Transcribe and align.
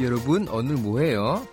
여러분 0.00 0.46
오늘 0.48 0.76
뭐해요? 0.76 1.46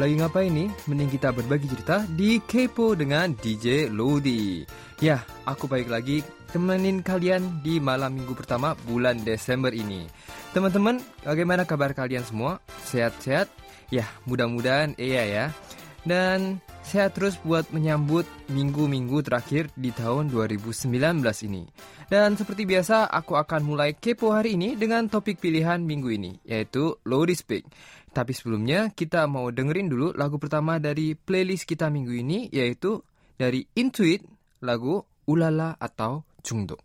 Lagi 0.00 0.16
ngapain 0.16 0.48
nih? 0.48 0.72
Mending 0.88 1.12
kita 1.12 1.28
berbagi 1.28 1.68
cerita 1.68 2.08
di 2.08 2.40
Kepo 2.40 2.96
dengan 2.96 3.36
DJ 3.36 3.92
Lodi. 3.92 4.64
Ya, 4.96 5.20
aku 5.44 5.68
balik 5.68 5.92
lagi 5.92 6.24
temenin 6.48 7.04
kalian 7.04 7.60
di 7.60 7.76
malam 7.84 8.16
minggu 8.16 8.32
pertama 8.32 8.72
bulan 8.88 9.20
Desember 9.20 9.68
ini. 9.76 10.08
Teman-teman, 10.56 11.04
bagaimana 11.20 11.68
kabar 11.68 11.92
kalian 11.92 12.24
semua? 12.24 12.64
Sehat-sehat? 12.88 13.52
Ya, 13.92 14.08
mudah-mudahan 14.24 14.96
iya 14.96 15.28
ya. 15.28 15.44
Dan 16.08 16.64
sehat 16.85 17.17
terus 17.17 17.35
buat 17.41 17.65
menyambut 17.73 18.29
minggu-minggu 18.53 19.25
terakhir 19.25 19.73
di 19.73 19.89
tahun 19.89 20.29
2019 20.29 20.93
ini. 21.49 21.65
Dan 22.05 22.37
seperti 22.37 22.69
biasa, 22.69 23.09
aku 23.09 23.33
akan 23.33 23.65
mulai 23.65 23.97
kepo 23.97 24.29
hari 24.29 24.53
ini 24.53 24.77
dengan 24.77 25.09
topik 25.09 25.41
pilihan 25.41 25.81
minggu 25.81 26.09
ini, 26.13 26.31
yaitu 26.45 27.01
Lodi 27.09 27.33
Speak. 27.33 27.65
Tapi 28.15 28.31
sebelumnya 28.31 28.93
kita 28.93 29.27
mau 29.27 29.51
dengerin 29.51 29.91
dulu 29.91 30.15
lagu 30.15 30.39
pertama 30.39 30.79
dari 30.79 31.19
playlist 31.19 31.67
kita 31.67 31.91
minggu 31.91 32.15
ini 32.15 32.47
yaitu 32.47 33.03
dari 33.35 33.67
Intuit 33.75 34.23
lagu 34.63 35.03
Ulala 35.27 35.75
atau 35.75 36.23
Jungdo. 36.39 36.84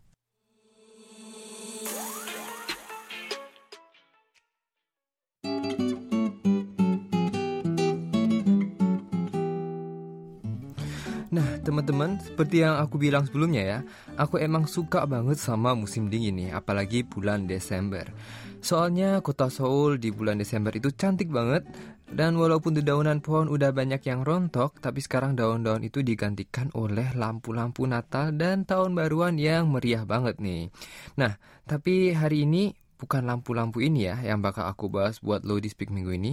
Teman-teman, 11.71 12.19
seperti 12.19 12.67
yang 12.67 12.83
aku 12.83 12.99
bilang 12.99 13.23
sebelumnya 13.31 13.63
ya, 13.63 13.79
aku 14.19 14.43
emang 14.43 14.67
suka 14.67 15.07
banget 15.07 15.39
sama 15.39 15.79
musim 15.79 16.11
dingin 16.11 16.35
nih, 16.35 16.51
apalagi 16.51 17.07
bulan 17.07 17.47
Desember. 17.47 18.11
Soalnya 18.59 19.23
kota 19.23 19.47
Seoul 19.47 20.03
di 20.03 20.11
bulan 20.11 20.37
Desember 20.37 20.75
itu 20.75 20.91
cantik 20.91 21.31
banget 21.31 21.65
dan 22.11 22.35
walaupun 22.35 22.75
dedaunan 22.75 23.23
pohon 23.23 23.47
udah 23.47 23.71
banyak 23.71 24.03
yang 24.03 24.27
rontok, 24.27 24.83
tapi 24.83 24.99
sekarang 24.99 25.39
daun-daun 25.39 25.87
itu 25.87 26.03
digantikan 26.03 26.69
oleh 26.75 27.15
lampu-lampu 27.15 27.87
Natal 27.87 28.35
dan 28.35 28.67
tahun 28.67 28.99
baruan 28.99 29.39
yang 29.39 29.71
meriah 29.71 30.03
banget 30.03 30.43
nih. 30.43 30.75
Nah, 31.15 31.39
tapi 31.71 32.11
hari 32.11 32.51
ini 32.51 32.75
bukan 33.01 33.25
lampu-lampu 33.25 33.81
ini 33.81 34.11
ya 34.11 34.21
yang 34.21 34.45
bakal 34.45 34.69
aku 34.69 34.93
bahas 34.93 35.23
buat 35.25 35.47
Low 35.47 35.63
Speak 35.63 35.89
minggu 35.89 36.19
ini. 36.19 36.33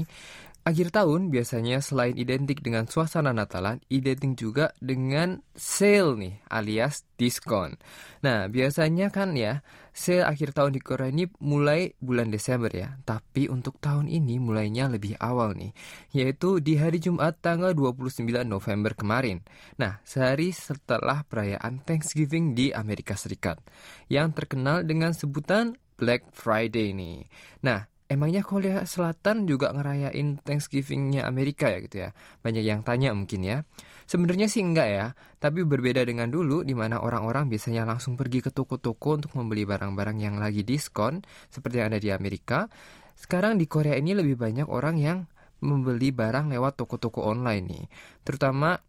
Akhir 0.67 0.91
tahun 0.91 1.31
biasanya 1.31 1.79
selain 1.79 2.11
identik 2.19 2.59
dengan 2.59 2.91
suasana 2.91 3.31
Natalan, 3.31 3.79
identik 3.87 4.35
juga 4.35 4.75
dengan 4.83 5.39
sale 5.55 6.19
nih, 6.19 6.35
alias 6.51 7.07
diskon. 7.15 7.79
Nah, 8.19 8.51
biasanya 8.51 9.07
kan 9.07 9.31
ya, 9.31 9.63
sale 9.95 10.27
akhir 10.27 10.51
tahun 10.51 10.75
di 10.75 10.83
Korea 10.83 11.07
ini 11.07 11.23
mulai 11.39 11.95
bulan 12.03 12.27
Desember 12.35 12.67
ya. 12.67 12.99
Tapi 13.07 13.47
untuk 13.47 13.79
tahun 13.79 14.11
ini 14.11 14.43
mulainya 14.43 14.91
lebih 14.91 15.15
awal 15.23 15.55
nih, 15.55 15.71
yaitu 16.11 16.59
di 16.59 16.75
hari 16.75 16.99
Jumat 16.99 17.39
tanggal 17.39 17.71
29 17.71 18.27
November 18.43 18.91
kemarin. 18.91 19.47
Nah, 19.79 20.03
sehari 20.03 20.51
setelah 20.51 21.23
perayaan 21.23 21.79
Thanksgiving 21.88 22.59
di 22.59 22.75
Amerika 22.75 23.15
Serikat, 23.15 23.63
yang 24.11 24.35
terkenal 24.35 24.83
dengan 24.83 25.15
sebutan 25.15 25.79
Black 25.95 26.27
Friday 26.35 26.91
nih. 26.91 27.23
Nah, 27.63 27.88
Emangnya 28.08 28.39
Korea 28.39 28.88
Selatan 28.88 29.44
juga 29.44 29.75
ngerayain 29.75 30.39
Thanksgiving-nya 30.39 31.27
Amerika 31.27 31.67
ya 31.67 31.83
gitu 31.83 31.97
ya? 32.08 32.09
Banyak 32.39 32.63
yang 32.63 32.80
tanya 32.80 33.11
mungkin 33.11 33.44
ya. 33.44 33.67
Sebenarnya 34.08 34.47
sih 34.47 34.63
enggak 34.63 34.88
ya, 34.88 35.05
tapi 35.44 35.68
berbeda 35.68 36.07
dengan 36.07 36.31
dulu 36.31 36.63
di 36.63 36.72
mana 36.72 37.03
orang-orang 37.03 37.51
biasanya 37.51 37.84
langsung 37.84 38.16
pergi 38.16 38.40
ke 38.40 38.56
toko-toko 38.56 39.19
untuk 39.19 39.35
membeli 39.35 39.68
barang-barang 39.68 40.23
yang 40.23 40.40
lagi 40.40 40.63
diskon 40.63 41.19
seperti 41.51 41.84
yang 41.84 41.91
ada 41.91 42.00
di 42.00 42.07
Amerika. 42.16 42.72
Sekarang 43.19 43.59
di 43.59 43.68
Korea 43.68 44.00
ini 44.00 44.16
lebih 44.16 44.39
banyak 44.39 44.72
orang 44.72 44.95
yang 44.95 45.28
membeli 45.59 46.16
barang 46.16 46.47
lewat 46.47 46.79
toko-toko 46.79 47.28
online 47.28 47.66
nih. 47.68 47.85
Terutama 48.24 48.79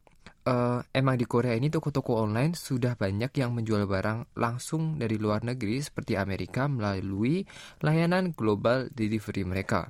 uh, 0.47 0.81
emang 0.95 1.17
di 1.17 1.27
Korea 1.29 1.55
ini 1.55 1.69
toko-toko 1.69 2.19
online 2.23 2.57
sudah 2.57 2.95
banyak 2.95 3.33
yang 3.37 3.55
menjual 3.55 3.85
barang 3.85 4.39
langsung 4.39 4.97
dari 4.97 5.19
luar 5.21 5.45
negeri 5.45 5.81
seperti 5.83 6.15
Amerika 6.15 6.67
melalui 6.67 7.45
layanan 7.85 8.33
global 8.33 8.89
delivery 8.93 9.45
mereka. 9.45 9.89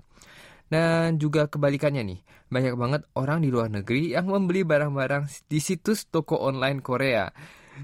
Dan 0.68 1.16
juga 1.16 1.48
kebalikannya 1.48 2.04
nih, 2.04 2.20
banyak 2.52 2.74
banget 2.76 3.02
orang 3.16 3.40
di 3.40 3.48
luar 3.48 3.72
negeri 3.72 4.12
yang 4.12 4.28
membeli 4.28 4.68
barang-barang 4.68 5.48
di 5.48 5.58
situs 5.64 6.12
toko 6.12 6.36
online 6.36 6.84
Korea. 6.84 7.32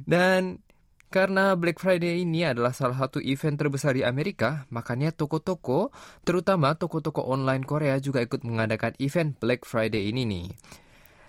Dan 0.04 0.60
karena 1.08 1.54
Black 1.54 1.78
Friday 1.78 2.26
ini 2.26 2.42
adalah 2.42 2.74
salah 2.74 2.98
satu 2.98 3.22
event 3.22 3.54
terbesar 3.54 3.94
di 3.94 4.02
Amerika, 4.02 4.66
makanya 4.74 5.14
toko-toko, 5.14 5.94
terutama 6.26 6.74
toko-toko 6.74 7.22
online 7.24 7.62
Korea 7.62 7.96
juga 8.02 8.18
ikut 8.18 8.42
mengadakan 8.42 8.98
event 8.98 9.38
Black 9.38 9.62
Friday 9.62 10.10
ini 10.10 10.26
nih. 10.26 10.46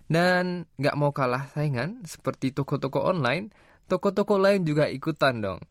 Dan 0.06 0.70
nggak 0.78 0.98
mau 0.98 1.10
kalah 1.10 1.50
saingan 1.50 2.06
seperti 2.06 2.54
toko-toko 2.54 3.02
online, 3.02 3.50
toko-toko 3.90 4.38
lain 4.38 4.62
juga 4.62 4.86
ikutan 4.86 5.42
dong. 5.42 5.62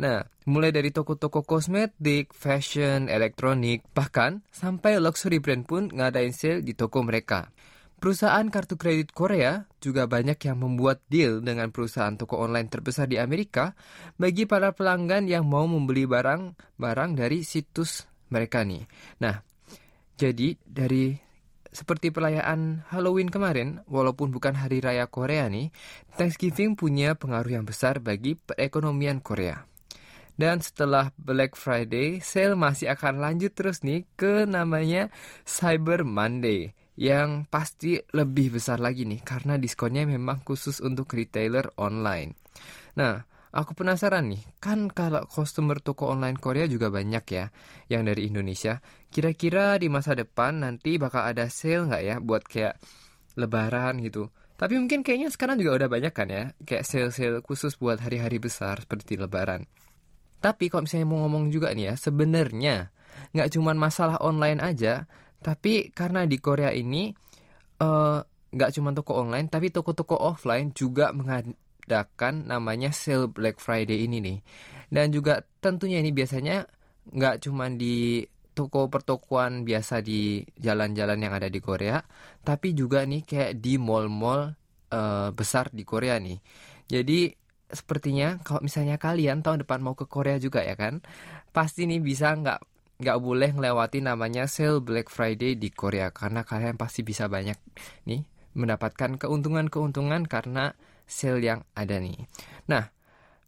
Nah, 0.00 0.24
mulai 0.48 0.72
dari 0.72 0.88
toko-toko 0.88 1.44
kosmetik, 1.44 2.32
fashion, 2.32 3.12
elektronik, 3.12 3.84
bahkan 3.92 4.40
sampai 4.48 4.96
luxury 4.96 5.36
brand 5.36 5.68
pun 5.68 5.92
ngadain 5.92 6.32
sale 6.32 6.64
di 6.64 6.72
toko 6.72 7.04
mereka. 7.04 7.52
Perusahaan 8.02 8.42
kartu 8.50 8.74
kredit 8.74 9.14
Korea 9.14 9.62
juga 9.78 10.10
banyak 10.10 10.34
yang 10.42 10.58
membuat 10.58 11.06
deal 11.06 11.38
dengan 11.38 11.70
perusahaan 11.70 12.18
toko 12.18 12.34
online 12.34 12.66
terbesar 12.66 13.06
di 13.06 13.14
Amerika 13.14 13.78
bagi 14.18 14.42
para 14.42 14.74
pelanggan 14.74 15.30
yang 15.30 15.46
mau 15.46 15.70
membeli 15.70 16.10
barang-barang 16.10 17.10
dari 17.14 17.46
situs 17.46 18.02
mereka 18.34 18.66
nih. 18.66 18.82
Nah, 19.22 19.38
jadi 20.18 20.58
dari 20.66 21.14
seperti 21.72 22.12
perayaan 22.12 22.84
Halloween 22.92 23.32
kemarin, 23.32 23.80
walaupun 23.88 24.28
bukan 24.28 24.52
hari 24.54 24.84
raya 24.84 25.08
Korea 25.08 25.48
nih, 25.48 25.72
Thanksgiving 26.20 26.76
punya 26.76 27.16
pengaruh 27.16 27.58
yang 27.58 27.64
besar 27.64 27.98
bagi 27.98 28.36
perekonomian 28.36 29.24
Korea. 29.24 29.64
Dan 30.36 30.60
setelah 30.60 31.12
Black 31.16 31.56
Friday, 31.56 32.20
sale 32.20 32.56
masih 32.56 32.92
akan 32.92 33.20
lanjut 33.20 33.52
terus 33.56 33.80
nih 33.84 34.04
ke 34.16 34.44
namanya 34.44 35.08
Cyber 35.48 36.04
Monday 36.04 36.76
yang 36.96 37.48
pasti 37.48 38.00
lebih 38.12 38.60
besar 38.60 38.76
lagi 38.76 39.08
nih 39.08 39.24
karena 39.24 39.56
diskonnya 39.56 40.04
memang 40.04 40.44
khusus 40.44 40.80
untuk 40.84 41.08
retailer 41.16 41.72
online. 41.80 42.36
Nah, 43.00 43.24
Aku 43.52 43.76
penasaran 43.76 44.32
nih, 44.32 44.40
kan 44.64 44.88
kalau 44.88 45.28
customer 45.28 45.76
toko 45.76 46.08
online 46.08 46.40
Korea 46.40 46.64
juga 46.64 46.88
banyak 46.88 47.24
ya 47.28 47.52
yang 47.92 48.08
dari 48.08 48.24
Indonesia. 48.32 48.80
Kira-kira 49.12 49.76
di 49.76 49.92
masa 49.92 50.16
depan 50.16 50.64
nanti 50.64 50.96
bakal 50.96 51.20
ada 51.20 51.52
sale 51.52 51.84
nggak 51.84 52.02
ya 52.02 52.16
buat 52.24 52.48
kayak 52.48 52.80
lebaran 53.36 54.00
gitu. 54.00 54.32
Tapi 54.56 54.80
mungkin 54.80 55.04
kayaknya 55.04 55.28
sekarang 55.28 55.60
juga 55.60 55.84
udah 55.84 55.88
banyak 55.92 56.12
kan 56.16 56.28
ya, 56.32 56.44
kayak 56.64 56.86
sale-sale 56.86 57.44
khusus 57.44 57.76
buat 57.76 58.00
hari-hari 58.00 58.40
besar 58.40 58.80
seperti 58.80 59.20
lebaran. 59.20 59.68
Tapi 60.40 60.72
kalau 60.72 60.88
misalnya 60.88 61.12
mau 61.12 61.20
ngomong 61.28 61.52
juga 61.52 61.76
nih 61.76 61.92
ya, 61.92 61.94
sebenarnya 62.00 62.88
nggak 63.36 63.52
cuma 63.52 63.76
masalah 63.76 64.16
online 64.24 64.64
aja, 64.64 65.04
tapi 65.44 65.92
karena 65.92 66.24
di 66.24 66.40
Korea 66.40 66.72
ini 66.72 67.12
uh, 67.84 68.22
nggak 68.48 68.70
cuma 68.80 68.96
toko 68.96 69.20
online, 69.20 69.52
tapi 69.52 69.68
toko-toko 69.68 70.16
offline 70.16 70.72
juga 70.72 71.12
mengadakan 71.82 72.46
namanya 72.46 72.94
sale 72.94 73.26
Black 73.26 73.58
Friday 73.58 74.06
ini 74.06 74.22
nih. 74.22 74.38
Dan 74.92 75.10
juga 75.10 75.42
tentunya 75.58 75.98
ini 75.98 76.14
biasanya 76.14 76.64
nggak 77.10 77.42
cuma 77.42 77.66
di 77.72 78.22
toko 78.54 78.86
pertokoan 78.86 79.64
biasa 79.64 80.04
di 80.04 80.44
jalan-jalan 80.60 81.18
yang 81.18 81.34
ada 81.34 81.48
di 81.48 81.58
Korea, 81.58 81.98
tapi 82.44 82.76
juga 82.76 83.02
nih 83.02 83.24
kayak 83.24 83.52
di 83.58 83.80
mall-mall 83.80 84.52
uh, 84.92 85.32
besar 85.32 85.72
di 85.72 85.82
Korea 85.82 86.20
nih. 86.20 86.38
Jadi 86.86 87.32
sepertinya 87.72 88.36
kalau 88.44 88.60
misalnya 88.60 89.00
kalian 89.00 89.40
tahun 89.40 89.64
depan 89.64 89.80
mau 89.80 89.96
ke 89.96 90.04
Korea 90.04 90.36
juga 90.36 90.60
ya 90.60 90.76
kan, 90.76 91.00
pasti 91.50 91.88
nih 91.88 92.04
bisa 92.04 92.36
nggak 92.36 92.60
nggak 93.02 93.18
boleh 93.18 93.50
melewati 93.56 94.04
namanya 94.04 94.46
sale 94.46 94.78
Black 94.84 95.08
Friday 95.10 95.56
di 95.56 95.72
Korea 95.72 96.12
karena 96.14 96.44
kalian 96.44 96.76
pasti 96.78 97.02
bisa 97.02 97.26
banyak 97.26 97.56
nih 98.06 98.22
mendapatkan 98.52 99.16
keuntungan-keuntungan 99.16 100.28
karena 100.28 100.76
sale 101.12 101.44
yang 101.44 101.60
ada 101.76 102.00
nih. 102.00 102.16
Nah, 102.72 102.88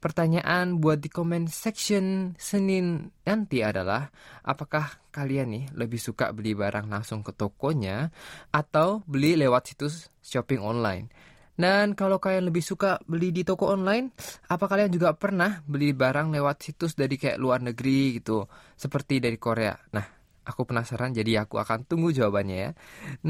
pertanyaan 0.04 0.76
buat 0.84 1.00
di 1.00 1.08
comment 1.08 1.48
section 1.48 2.36
Senin 2.36 3.08
nanti 3.24 3.64
adalah 3.64 4.12
apakah 4.44 5.08
kalian 5.08 5.48
nih 5.56 5.64
lebih 5.72 5.96
suka 5.96 6.28
beli 6.36 6.52
barang 6.52 6.92
langsung 6.92 7.24
ke 7.24 7.32
tokonya 7.32 8.12
atau 8.52 9.00
beli 9.08 9.40
lewat 9.40 9.72
situs 9.72 10.12
shopping 10.20 10.60
online? 10.60 11.08
Dan 11.54 11.94
kalau 11.94 12.18
kalian 12.18 12.50
lebih 12.50 12.66
suka 12.66 12.98
beli 13.06 13.30
di 13.30 13.46
toko 13.46 13.70
online, 13.70 14.10
apa 14.50 14.66
kalian 14.66 14.90
juga 14.90 15.14
pernah 15.14 15.62
beli 15.62 15.94
barang 15.94 16.34
lewat 16.34 16.56
situs 16.60 16.98
dari 16.98 17.14
kayak 17.14 17.38
luar 17.38 17.62
negeri 17.62 18.18
gitu, 18.18 18.42
seperti 18.74 19.22
dari 19.22 19.38
Korea? 19.38 19.70
Nah, 19.94 20.02
aku 20.42 20.66
penasaran 20.66 21.14
jadi 21.14 21.46
aku 21.46 21.62
akan 21.62 21.86
tunggu 21.86 22.10
jawabannya 22.10 22.56
ya. 22.58 22.70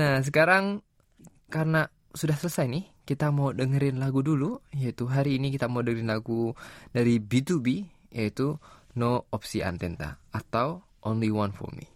Nah, 0.01 0.25
sekarang 0.25 0.81
karena 1.53 1.85
sudah 2.17 2.35
selesai 2.41 2.65
nih 2.65 2.94
kita 3.05 3.31
mau 3.31 3.53
dengerin 3.53 4.01
lagu 4.01 4.25
dulu, 4.25 4.61
yaitu 4.73 5.06
hari 5.06 5.37
ini 5.39 5.53
kita 5.53 5.69
mau 5.69 5.85
dengerin 5.85 6.11
lagu 6.11 6.56
dari 6.91 7.21
B2B, 7.21 7.67
yaitu 8.12 8.56
No 8.97 9.29
Opsi 9.31 9.61
Antenta 9.61 10.19
atau 10.33 10.83
Only 11.05 11.31
One 11.31 11.53
For 11.53 11.71
Me. 11.77 11.94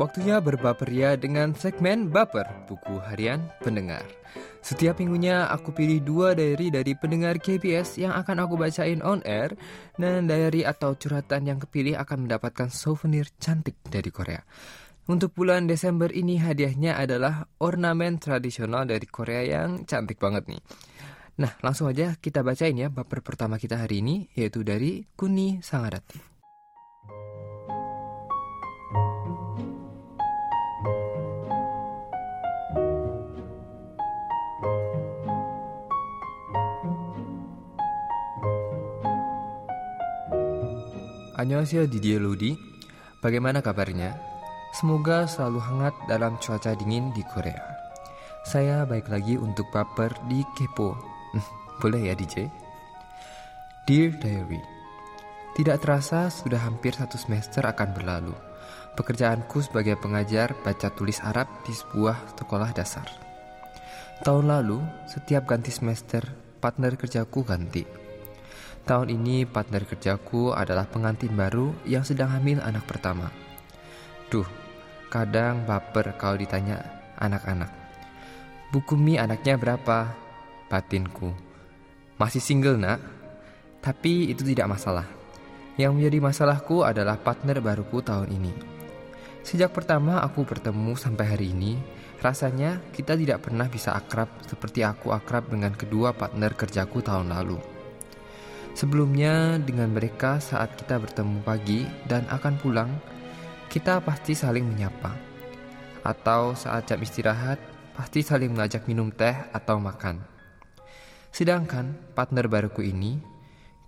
Waktunya 0.00 0.40
berbaperia 0.40 1.12
dengan 1.20 1.52
segmen 1.52 2.08
Baper, 2.08 2.64
buku 2.64 3.04
harian 3.04 3.52
pendengar. 3.60 4.00
Setiap 4.64 4.96
minggunya 4.96 5.44
aku 5.52 5.76
pilih 5.76 6.00
dua 6.00 6.32
diary 6.32 6.72
dari 6.72 6.96
pendengar 6.96 7.36
KBS 7.36 8.00
yang 8.00 8.16
akan 8.16 8.48
aku 8.48 8.56
bacain 8.56 9.04
on 9.04 9.20
air 9.28 9.52
dan 10.00 10.24
diary 10.24 10.64
atau 10.64 10.96
curhatan 10.96 11.52
yang 11.52 11.60
kepilih 11.60 12.00
akan 12.00 12.24
mendapatkan 12.24 12.72
souvenir 12.72 13.28
cantik 13.36 13.76
dari 13.92 14.08
Korea. 14.08 14.40
Untuk 15.04 15.36
bulan 15.36 15.68
Desember 15.68 16.08
ini 16.08 16.40
hadiahnya 16.40 16.96
adalah 16.96 17.44
ornamen 17.60 18.16
tradisional 18.16 18.88
dari 18.88 19.04
Korea 19.04 19.44
yang 19.44 19.84
cantik 19.84 20.16
banget 20.16 20.48
nih. 20.48 20.64
Nah, 21.44 21.60
langsung 21.60 21.92
aja 21.92 22.16
kita 22.16 22.40
bacain 22.40 22.72
ya 22.72 22.88
baper 22.88 23.20
pertama 23.20 23.60
kita 23.60 23.76
hari 23.76 24.00
ini 24.00 24.32
yaitu 24.32 24.64
dari 24.64 25.04
Kuni 25.12 25.60
Sangarati. 25.60 26.29
Annyeonghaseyo 41.50 41.90
Didier 41.90 42.22
Lodi. 42.22 42.54
Bagaimana 43.18 43.58
kabarnya? 43.58 44.14
Semoga 44.70 45.26
selalu 45.26 45.58
hangat 45.58 45.90
dalam 46.06 46.38
cuaca 46.38 46.78
dingin 46.78 47.10
di 47.10 47.26
Korea. 47.26 47.58
Saya 48.46 48.86
baik 48.86 49.10
lagi 49.10 49.34
untuk 49.34 49.66
baper 49.74 50.14
di 50.30 50.46
Kepo. 50.54 50.94
Hmm, 51.34 51.42
boleh 51.82 52.06
ya 52.06 52.14
DJ? 52.14 52.46
Dear 53.82 54.14
Diary, 54.22 54.62
tidak 55.58 55.82
terasa 55.82 56.30
sudah 56.30 56.62
hampir 56.62 56.94
satu 56.94 57.18
semester 57.18 57.66
akan 57.66 57.98
berlalu. 57.98 58.34
Pekerjaanku 58.94 59.58
sebagai 59.66 59.98
pengajar 59.98 60.54
baca 60.62 60.86
tulis 60.94 61.18
Arab 61.18 61.50
di 61.66 61.74
sebuah 61.74 62.38
sekolah 62.38 62.70
dasar. 62.70 63.10
Tahun 64.22 64.46
lalu, 64.46 64.78
setiap 65.10 65.50
ganti 65.50 65.74
semester, 65.74 66.22
partner 66.62 66.94
kerjaku 66.94 67.42
ganti. 67.42 67.99
Tahun 68.88 69.08
ini 69.12 69.44
partner 69.44 69.84
kerjaku 69.84 70.56
adalah 70.56 70.88
pengantin 70.88 71.36
baru 71.36 71.72
yang 71.84 72.02
sedang 72.02 72.32
hamil 72.32 72.58
anak 72.64 72.88
pertama. 72.88 73.28
Duh, 74.32 74.46
kadang 75.12 75.66
baper 75.68 76.16
kalau 76.16 76.40
ditanya 76.40 76.80
anak-anak. 77.20 77.70
Buku 78.70 78.94
mie 78.94 79.18
anaknya 79.18 79.58
berapa? 79.58 80.14
Batinku. 80.70 81.34
Masih 82.16 82.38
single 82.38 82.78
nak? 82.78 83.02
Tapi 83.82 84.30
itu 84.30 84.46
tidak 84.46 84.70
masalah. 84.70 85.08
Yang 85.74 85.92
menjadi 85.96 86.18
masalahku 86.20 86.84
adalah 86.84 87.16
partner 87.18 87.58
baruku 87.58 88.04
tahun 88.04 88.30
ini. 88.30 88.52
Sejak 89.40 89.72
pertama 89.72 90.20
aku 90.20 90.44
bertemu 90.44 90.92
sampai 91.00 91.26
hari 91.32 91.56
ini, 91.56 91.80
rasanya 92.20 92.78
kita 92.92 93.16
tidak 93.16 93.48
pernah 93.48 93.66
bisa 93.72 93.96
akrab 93.96 94.28
seperti 94.44 94.84
aku 94.84 95.16
akrab 95.16 95.48
dengan 95.48 95.72
kedua 95.72 96.12
partner 96.12 96.52
kerjaku 96.52 97.00
tahun 97.00 97.32
lalu. 97.32 97.69
Sebelumnya, 98.74 99.58
dengan 99.60 99.92
mereka 99.92 100.38
saat 100.38 100.78
kita 100.78 100.96
bertemu 100.96 101.42
pagi 101.42 101.84
dan 102.06 102.24
akan 102.30 102.54
pulang, 102.56 102.90
kita 103.70 104.02
pasti 104.02 104.34
saling 104.34 104.66
menyapa. 104.66 105.14
Atau 106.02 106.56
saat 106.56 106.88
jam 106.88 106.98
istirahat, 107.02 107.60
pasti 107.92 108.24
saling 108.24 108.50
mengajak 108.54 108.88
minum 108.88 109.12
teh 109.12 109.34
atau 109.52 109.76
makan. 109.76 110.22
Sedangkan 111.30 111.94
partner 112.14 112.50
baruku 112.50 112.82
ini, 112.82 113.22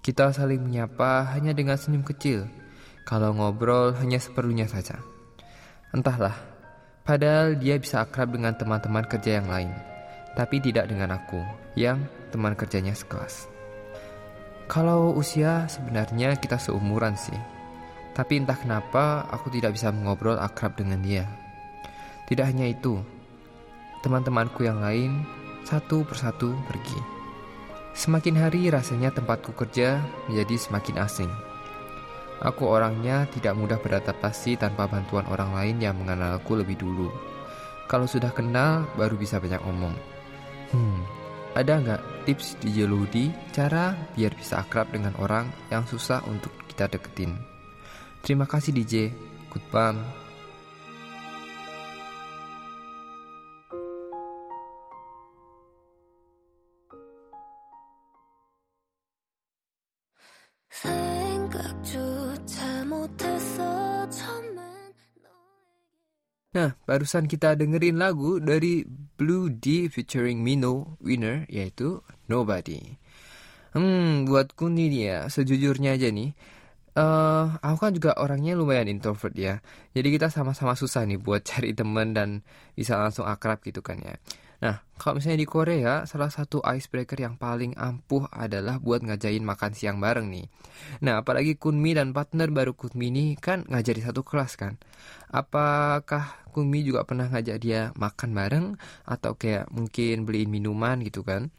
kita 0.02 0.34
saling 0.34 0.62
menyapa 0.62 1.31
hanya 1.34 1.55
dengan 1.55 1.79
senyum 1.79 2.02
kecil. 2.02 2.46
Kalau 3.02 3.34
ngobrol 3.34 3.94
hanya 3.99 4.23
seperlunya 4.23 4.70
saja. 4.70 5.02
Entahlah, 5.90 6.38
padahal 7.02 7.58
dia 7.58 7.76
bisa 7.76 8.00
akrab 8.00 8.31
dengan 8.31 8.55
teman-teman 8.55 9.05
kerja 9.06 9.43
yang 9.43 9.50
lain, 9.50 9.75
tapi 10.38 10.62
tidak 10.62 10.88
dengan 10.88 11.19
aku, 11.19 11.43
yang 11.75 12.06
teman 12.31 12.55
kerjanya 12.55 12.94
sekelas. 12.94 13.51
Kalau 14.72 15.12
usia 15.12 15.69
sebenarnya 15.69 16.40
kita 16.40 16.56
seumuran 16.56 17.12
sih. 17.12 17.36
Tapi 18.16 18.40
entah 18.40 18.56
kenapa 18.56 19.28
aku 19.28 19.52
tidak 19.52 19.76
bisa 19.76 19.92
mengobrol 19.92 20.40
akrab 20.40 20.72
dengan 20.80 21.04
dia. 21.04 21.28
Tidak 22.24 22.40
hanya 22.40 22.72
itu, 22.72 22.96
teman-temanku 24.00 24.64
yang 24.64 24.80
lain 24.80 25.28
satu 25.69 26.08
persatu 26.08 26.56
pergi. 26.64 26.96
Semakin 27.92 28.40
hari 28.40 28.72
rasanya 28.72 29.12
tempatku 29.12 29.52
kerja 29.52 30.00
menjadi 30.32 30.56
semakin 30.56 30.96
asing. 31.04 31.32
Aku 32.40 32.64
orangnya 32.64 33.28
tidak 33.28 33.52
mudah 33.52 33.76
beradaptasi 33.76 34.56
tanpa 34.56 34.88
bantuan 34.88 35.28
orang 35.28 35.52
lain 35.52 35.84
yang 35.84 36.00
mengenalku 36.00 36.56
lebih 36.56 36.80
dulu. 36.80 37.12
Kalau 37.92 38.08
sudah 38.08 38.32
kenal, 38.32 38.88
baru 38.96 39.20
bisa 39.20 39.36
banyak 39.36 39.60
omong. 39.69 39.92
Hmm, 40.72 41.04
ada 41.52 41.76
nggak 41.76 42.01
tips 42.22 42.58
di 42.62 42.70
Jeludi 42.78 43.28
cara 43.50 43.92
biar 44.14 44.32
bisa 44.38 44.62
akrab 44.62 44.90
dengan 44.94 45.14
orang 45.19 45.50
yang 45.69 45.84
susah 45.84 46.22
untuk 46.30 46.54
kita 46.70 46.86
deketin? 46.88 47.34
Terima 48.22 48.46
kasih 48.46 48.70
DJ. 48.70 49.10
Goodbye. 49.50 50.21
Nah, 66.53 66.77
barusan 66.85 67.32
kita 67.32 67.56
dengerin 67.56 67.97
lagu 67.97 68.37
dari 68.37 68.85
Blue 69.17 69.49
D 69.49 69.89
featuring 69.89 70.44
Mino 70.44 71.01
Winner 71.01 71.49
yaitu 71.49 72.05
Nobody. 72.29 73.01
Hmm, 73.73 74.29
buatku 74.29 74.69
nih 74.69 74.89
ya, 74.93 75.19
sejujurnya 75.32 75.97
aja 75.97 76.13
nih, 76.13 76.37
uh, 77.01 77.56
aku 77.65 77.89
kan 77.89 77.93
juga 77.97 78.13
orangnya 78.21 78.53
lumayan 78.53 78.85
introvert 78.93 79.32
ya. 79.32 79.65
Jadi 79.97 80.09
kita 80.13 80.29
sama-sama 80.29 80.77
susah 80.77 81.09
nih 81.09 81.17
buat 81.17 81.41
cari 81.49 81.73
temen 81.73 82.13
dan 82.13 82.44
bisa 82.77 83.01
langsung 83.01 83.25
akrab 83.25 83.65
gitu 83.65 83.81
kan 83.81 83.97
ya. 84.05 84.21
Nah, 84.62 84.78
kalau 84.94 85.19
misalnya 85.19 85.42
di 85.42 85.50
Korea, 85.50 86.06
salah 86.06 86.31
satu 86.31 86.62
icebreaker 86.62 87.19
yang 87.19 87.34
paling 87.34 87.74
ampuh 87.74 88.31
adalah 88.31 88.78
buat 88.78 89.02
ngajain 89.02 89.42
makan 89.42 89.74
siang 89.74 89.98
bareng 89.98 90.31
nih. 90.31 90.46
Nah, 91.02 91.19
apalagi 91.19 91.58
Kunmi 91.58 91.98
dan 91.98 92.14
partner 92.14 92.46
baru 92.54 92.70
Kunmi 92.70 93.10
ini 93.10 93.24
kan 93.34 93.66
ngajari 93.66 94.06
satu 94.06 94.22
kelas 94.22 94.54
kan. 94.54 94.78
Apakah 95.34 96.46
Kunmi 96.54 96.86
juga 96.86 97.02
pernah 97.02 97.26
ngajak 97.26 97.58
dia 97.58 97.90
makan 97.98 98.31
bareng 98.38 98.66
atau 99.02 99.34
kayak 99.34 99.66
mungkin 99.74 100.22
beliin 100.22 100.54
minuman 100.54 101.02
gitu 101.02 101.26
kan? 101.26 101.50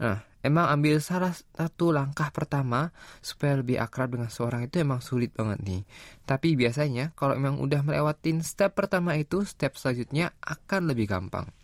Nah, 0.00 0.24
emang 0.40 0.72
ambil 0.72 1.04
salah 1.04 1.36
satu 1.36 1.92
langkah 1.92 2.32
pertama 2.32 2.96
supaya 3.20 3.60
lebih 3.60 3.76
akrab 3.76 4.16
dengan 4.16 4.32
seorang 4.32 4.64
itu 4.64 4.80
emang 4.80 5.04
sulit 5.04 5.36
banget 5.36 5.60
nih. 5.60 5.82
Tapi 6.24 6.56
biasanya 6.56 7.12
kalau 7.12 7.36
emang 7.36 7.60
udah 7.60 7.84
melewatin 7.84 8.40
step 8.40 8.72
pertama 8.72 9.20
itu, 9.20 9.44
step 9.44 9.76
selanjutnya 9.76 10.32
akan 10.40 10.88
lebih 10.88 11.12
gampang. 11.12 11.57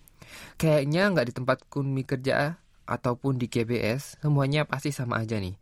Kayaknya 0.57 1.03
nggak 1.13 1.27
di 1.31 1.35
tempat 1.35 1.59
Kunmi 1.69 2.03
kerja 2.07 2.57
ataupun 2.85 3.41
di 3.41 3.49
KBS, 3.49 4.21
semuanya 4.21 4.69
pasti 4.69 4.93
sama 4.93 5.25
aja 5.25 5.41
nih. 5.41 5.57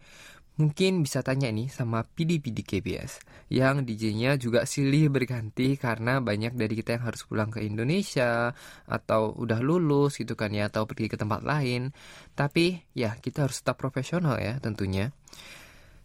Mungkin 0.52 1.00
bisa 1.00 1.24
tanya 1.24 1.48
nih 1.48 1.72
sama 1.72 2.04
PD-PD 2.04 2.60
KBS 2.60 3.24
yang 3.48 3.88
DJ-nya 3.88 4.36
juga 4.36 4.68
silih 4.68 5.08
berganti 5.08 5.80
karena 5.80 6.20
banyak 6.20 6.52
dari 6.52 6.76
kita 6.76 7.00
yang 7.00 7.08
harus 7.08 7.24
pulang 7.24 7.48
ke 7.48 7.64
Indonesia 7.64 8.52
atau 8.84 9.32
udah 9.32 9.64
lulus 9.64 10.20
gitu 10.20 10.36
kan 10.36 10.52
ya 10.52 10.68
atau 10.68 10.84
pergi 10.84 11.08
ke 11.08 11.16
tempat 11.16 11.40
lain. 11.40 11.88
Tapi 12.36 12.84
ya 12.92 13.16
kita 13.16 13.48
harus 13.48 13.64
tetap 13.64 13.80
profesional 13.80 14.36
ya 14.36 14.60
tentunya. 14.60 15.08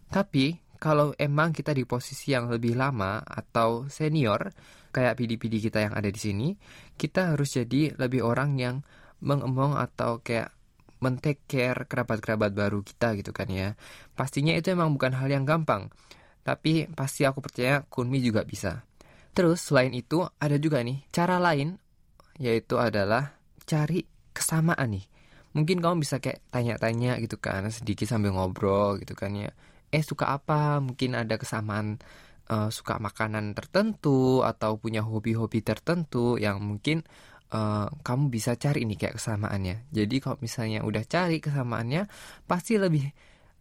Tapi 0.08 0.56
kalau 0.80 1.12
emang 1.20 1.52
kita 1.52 1.76
di 1.76 1.84
posisi 1.84 2.32
yang 2.32 2.48
lebih 2.48 2.72
lama 2.72 3.20
atau 3.20 3.84
senior, 3.92 4.48
kayak 4.98 5.14
PD-PD 5.14 5.62
kita 5.70 5.78
yang 5.86 5.94
ada 5.94 6.10
di 6.10 6.18
sini, 6.18 6.58
kita 6.98 7.38
harus 7.38 7.54
jadi 7.54 7.94
lebih 7.94 8.26
orang 8.26 8.58
yang 8.58 8.82
mengemong 9.22 9.78
atau 9.78 10.18
kayak 10.18 10.50
men-take 10.98 11.46
care 11.46 11.86
kerabat-kerabat 11.86 12.50
baru 12.50 12.82
kita 12.82 13.14
gitu 13.14 13.30
kan 13.30 13.46
ya. 13.46 13.78
Pastinya 14.18 14.50
itu 14.58 14.74
emang 14.74 14.90
bukan 14.90 15.14
hal 15.14 15.30
yang 15.30 15.46
gampang. 15.46 15.94
Tapi 16.42 16.90
pasti 16.90 17.22
aku 17.22 17.38
percaya 17.38 17.86
Kunmi 17.86 18.18
juga 18.18 18.42
bisa. 18.42 18.82
Terus 19.30 19.62
selain 19.62 19.94
itu 19.94 20.26
ada 20.42 20.58
juga 20.58 20.82
nih 20.82 21.06
cara 21.14 21.38
lain 21.38 21.78
yaitu 22.42 22.74
adalah 22.82 23.38
cari 23.62 24.02
kesamaan 24.34 24.98
nih. 24.98 25.06
Mungkin 25.54 25.78
kamu 25.78 26.02
bisa 26.02 26.18
kayak 26.18 26.42
tanya-tanya 26.50 27.18
gitu 27.22 27.38
kan, 27.38 27.66
sedikit 27.70 28.06
sambil 28.10 28.34
ngobrol 28.34 28.98
gitu 28.98 29.14
kan 29.14 29.34
ya. 29.34 29.50
Eh 29.94 30.02
suka 30.02 30.34
apa? 30.34 30.82
Mungkin 30.82 31.14
ada 31.14 31.38
kesamaan 31.38 32.02
uh, 32.48 32.68
suka 32.72 32.96
makanan 32.98 33.52
tertentu 33.52 34.42
atau 34.42 34.80
punya 34.80 35.04
hobi-hobi 35.04 35.60
tertentu 35.60 36.40
yang 36.40 36.60
mungkin 36.64 37.04
uh, 37.52 37.88
kamu 38.02 38.32
bisa 38.32 38.56
cari 38.56 38.84
nih 38.88 38.98
kayak 38.98 39.14
kesamaannya. 39.20 39.88
Jadi 39.92 40.16
kalau 40.20 40.36
misalnya 40.40 40.84
udah 40.84 41.04
cari 41.04 41.38
kesamaannya, 41.38 42.08
pasti 42.48 42.80
lebih 42.80 43.04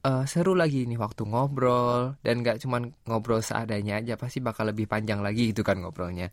uh, 0.08 0.24
seru 0.24 0.56
lagi 0.56 0.88
nih 0.88 1.00
waktu 1.00 1.24
ngobrol 1.28 2.16
dan 2.24 2.44
gak 2.44 2.64
cuman 2.64 2.92
ngobrol 3.08 3.44
seadanya 3.44 4.00
aja, 4.00 4.16
pasti 4.16 4.40
bakal 4.40 4.72
lebih 4.72 4.88
panjang 4.88 5.20
lagi 5.24 5.52
gitu 5.52 5.62
kan 5.64 5.80
ngobrolnya. 5.80 6.32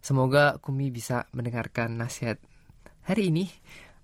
Semoga 0.00 0.56
Kumi 0.64 0.88
bisa 0.88 1.28
mendengarkan 1.36 2.00
nasihat 2.00 2.40
hari 3.04 3.28
ini. 3.28 3.52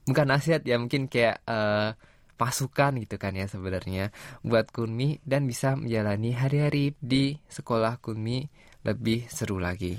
Bukan 0.07 0.29
nasihat 0.29 0.63
ya, 0.63 0.77
mungkin 0.79 1.09
kayak 1.11 1.43
uh, 1.49 1.97
masukan 2.37 3.01
gitu 3.01 3.17
kan 3.17 3.33
ya 3.33 3.49
sebenarnya 3.49 4.13
buat 4.45 4.69
Kunmi 4.71 5.25
dan 5.25 5.49
bisa 5.49 5.75
menjalani 5.75 6.37
hari-hari 6.37 6.93
di 7.01 7.37
sekolah 7.49 7.99
Kunmi 8.01 8.47
lebih 8.85 9.27
seru 9.27 9.59
lagi. 9.59 9.99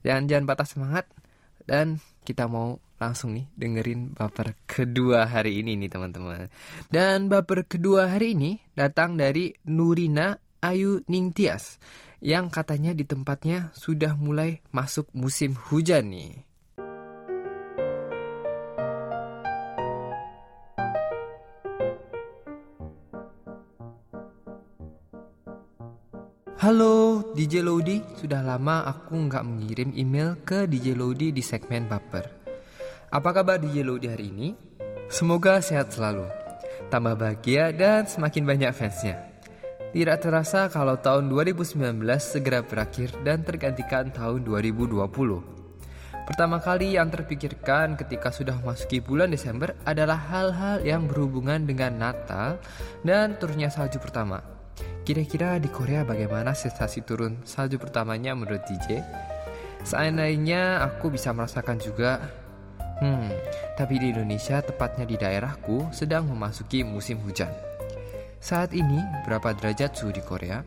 Dan 0.00 0.26
jangan 0.26 0.46
patah 0.50 0.68
semangat 0.68 1.06
dan 1.64 2.02
kita 2.26 2.50
mau 2.50 2.76
langsung 3.00 3.32
nih 3.32 3.48
dengerin 3.56 4.12
baper 4.12 4.52
kedua 4.68 5.24
hari 5.24 5.64
ini 5.64 5.78
nih 5.80 5.90
teman-teman. 5.90 6.52
Dan 6.92 7.32
baper 7.32 7.64
kedua 7.64 8.12
hari 8.12 8.36
ini 8.36 8.60
datang 8.76 9.16
dari 9.16 9.54
Nurina 9.70 10.36
Ayu 10.60 11.00
Ningtyas 11.08 11.80
yang 12.20 12.52
katanya 12.52 12.92
di 12.92 13.08
tempatnya 13.08 13.72
sudah 13.72 14.12
mulai 14.12 14.60
masuk 14.76 15.08
musim 15.16 15.56
hujan 15.56 16.12
nih. 16.12 16.49
Halo 26.60 27.24
DJ 27.32 27.64
Lodi, 27.64 28.04
sudah 28.20 28.44
lama 28.44 28.84
aku 28.84 29.16
nggak 29.16 29.48
mengirim 29.48 29.96
email 29.96 30.36
ke 30.44 30.68
DJ 30.68 30.92
Lodi 30.92 31.32
di 31.32 31.40
segmen 31.40 31.88
Baper. 31.88 32.28
Apa 33.08 33.32
kabar 33.32 33.56
DJ 33.56 33.80
Lodi 33.80 34.12
hari 34.12 34.28
ini? 34.28 34.52
Semoga 35.08 35.64
sehat 35.64 35.96
selalu, 35.96 36.28
tambah 36.92 37.16
bahagia 37.16 37.72
dan 37.72 38.04
semakin 38.04 38.44
banyak 38.44 38.76
fansnya. 38.76 39.24
Tidak 39.96 40.20
terasa 40.20 40.68
kalau 40.68 41.00
tahun 41.00 41.32
2019 41.32 41.80
segera 42.20 42.60
berakhir 42.60 43.16
dan 43.24 43.40
tergantikan 43.40 44.12
tahun 44.12 44.44
2020. 44.44 45.00
Pertama 46.28 46.60
kali 46.60 46.92
yang 46.92 47.08
terpikirkan 47.08 47.96
ketika 47.96 48.28
sudah 48.28 48.60
memasuki 48.60 49.00
bulan 49.00 49.32
Desember 49.32 49.72
adalah 49.88 50.28
hal-hal 50.28 50.84
yang 50.84 51.08
berhubungan 51.08 51.64
dengan 51.64 51.96
Natal 51.96 52.60
dan 53.00 53.40
turunnya 53.40 53.72
salju 53.72 53.96
pertama. 53.96 54.59
Kira-kira 55.10 55.58
di 55.58 55.66
Korea 55.66 56.06
bagaimana 56.06 56.54
sensasi 56.54 57.02
turun 57.02 57.42
salju 57.42 57.82
pertamanya 57.82 58.30
menurut 58.30 58.62
DJ? 58.62 59.02
Seandainya 59.82 60.86
aku 60.86 61.10
bisa 61.10 61.34
merasakan 61.34 61.82
juga 61.82 62.30
Hmm, 63.02 63.26
tapi 63.74 63.98
di 63.98 64.14
Indonesia, 64.14 64.62
tepatnya 64.62 65.02
di 65.02 65.18
daerahku, 65.18 65.90
sedang 65.90 66.30
memasuki 66.30 66.86
musim 66.86 67.18
hujan. 67.26 67.50
Saat 68.38 68.70
ini, 68.70 69.02
berapa 69.26 69.50
derajat 69.50 69.98
suhu 69.98 70.14
di 70.14 70.22
Korea? 70.22 70.62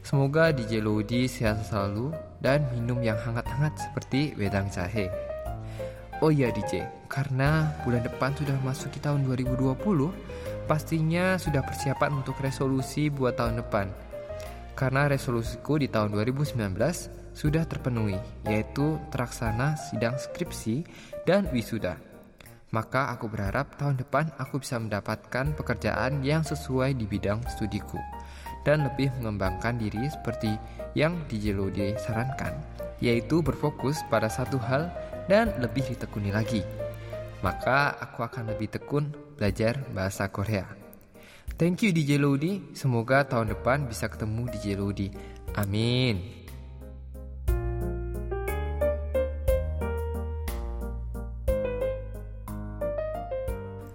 Semoga 0.00 0.56
DJ 0.56 0.80
Lodi 0.80 1.28
sehat 1.28 1.68
selalu 1.68 2.16
dan 2.40 2.64
minum 2.72 3.04
yang 3.04 3.20
hangat-hangat 3.20 3.76
seperti 3.76 4.32
wedang 4.40 4.72
jahe. 4.72 5.25
Oh 6.24 6.32
iya 6.32 6.48
DJ, 6.48 6.88
karena 7.12 7.76
bulan 7.84 8.00
depan 8.00 8.32
sudah 8.32 8.56
memasuki 8.64 8.96
tahun 9.04 9.28
2020, 9.28 9.76
pastinya 10.64 11.36
sudah 11.36 11.60
persiapan 11.60 12.24
untuk 12.24 12.40
resolusi 12.40 13.12
buat 13.12 13.36
tahun 13.36 13.60
depan. 13.60 13.92
Karena 14.72 15.12
resolusiku 15.12 15.76
di 15.76 15.92
tahun 15.92 16.16
2019 16.16 16.56
sudah 17.36 17.68
terpenuhi, 17.68 18.16
yaitu 18.48 18.96
terlaksana 19.12 19.76
sidang 19.76 20.16
skripsi 20.16 20.88
dan 21.28 21.52
wisuda. 21.52 22.00
Maka 22.72 23.12
aku 23.12 23.28
berharap 23.28 23.76
tahun 23.76 24.00
depan 24.00 24.32
aku 24.40 24.64
bisa 24.64 24.80
mendapatkan 24.80 25.52
pekerjaan 25.52 26.24
yang 26.24 26.40
sesuai 26.40 26.96
di 26.96 27.04
bidang 27.04 27.44
studiku 27.44 28.00
dan 28.64 28.88
lebih 28.88 29.12
mengembangkan 29.20 29.76
diri 29.76 30.08
seperti 30.08 30.56
yang 30.96 31.14
DJ 31.28 31.52
Lode 31.54 32.00
sarankan, 32.00 32.56
yaitu 33.04 33.44
berfokus 33.44 34.00
pada 34.08 34.32
satu 34.32 34.56
hal 34.58 34.88
dan 35.30 35.54
lebih 35.58 35.86
ditekuni 35.86 36.30
lagi. 36.30 36.62
Maka 37.44 37.94
aku 38.00 38.24
akan 38.26 38.56
lebih 38.56 38.72
tekun 38.72 39.12
belajar 39.36 39.78
bahasa 39.92 40.26
Korea. 40.32 40.66
Thank 41.56 41.86
you 41.86 41.90
DJ 41.94 42.18
Lodi, 42.18 42.74
semoga 42.74 43.22
tahun 43.24 43.54
depan 43.54 43.86
bisa 43.86 44.10
ketemu 44.10 44.50
DJ 44.50 44.66
Lodi. 44.76 45.08
Amin. 45.56 46.46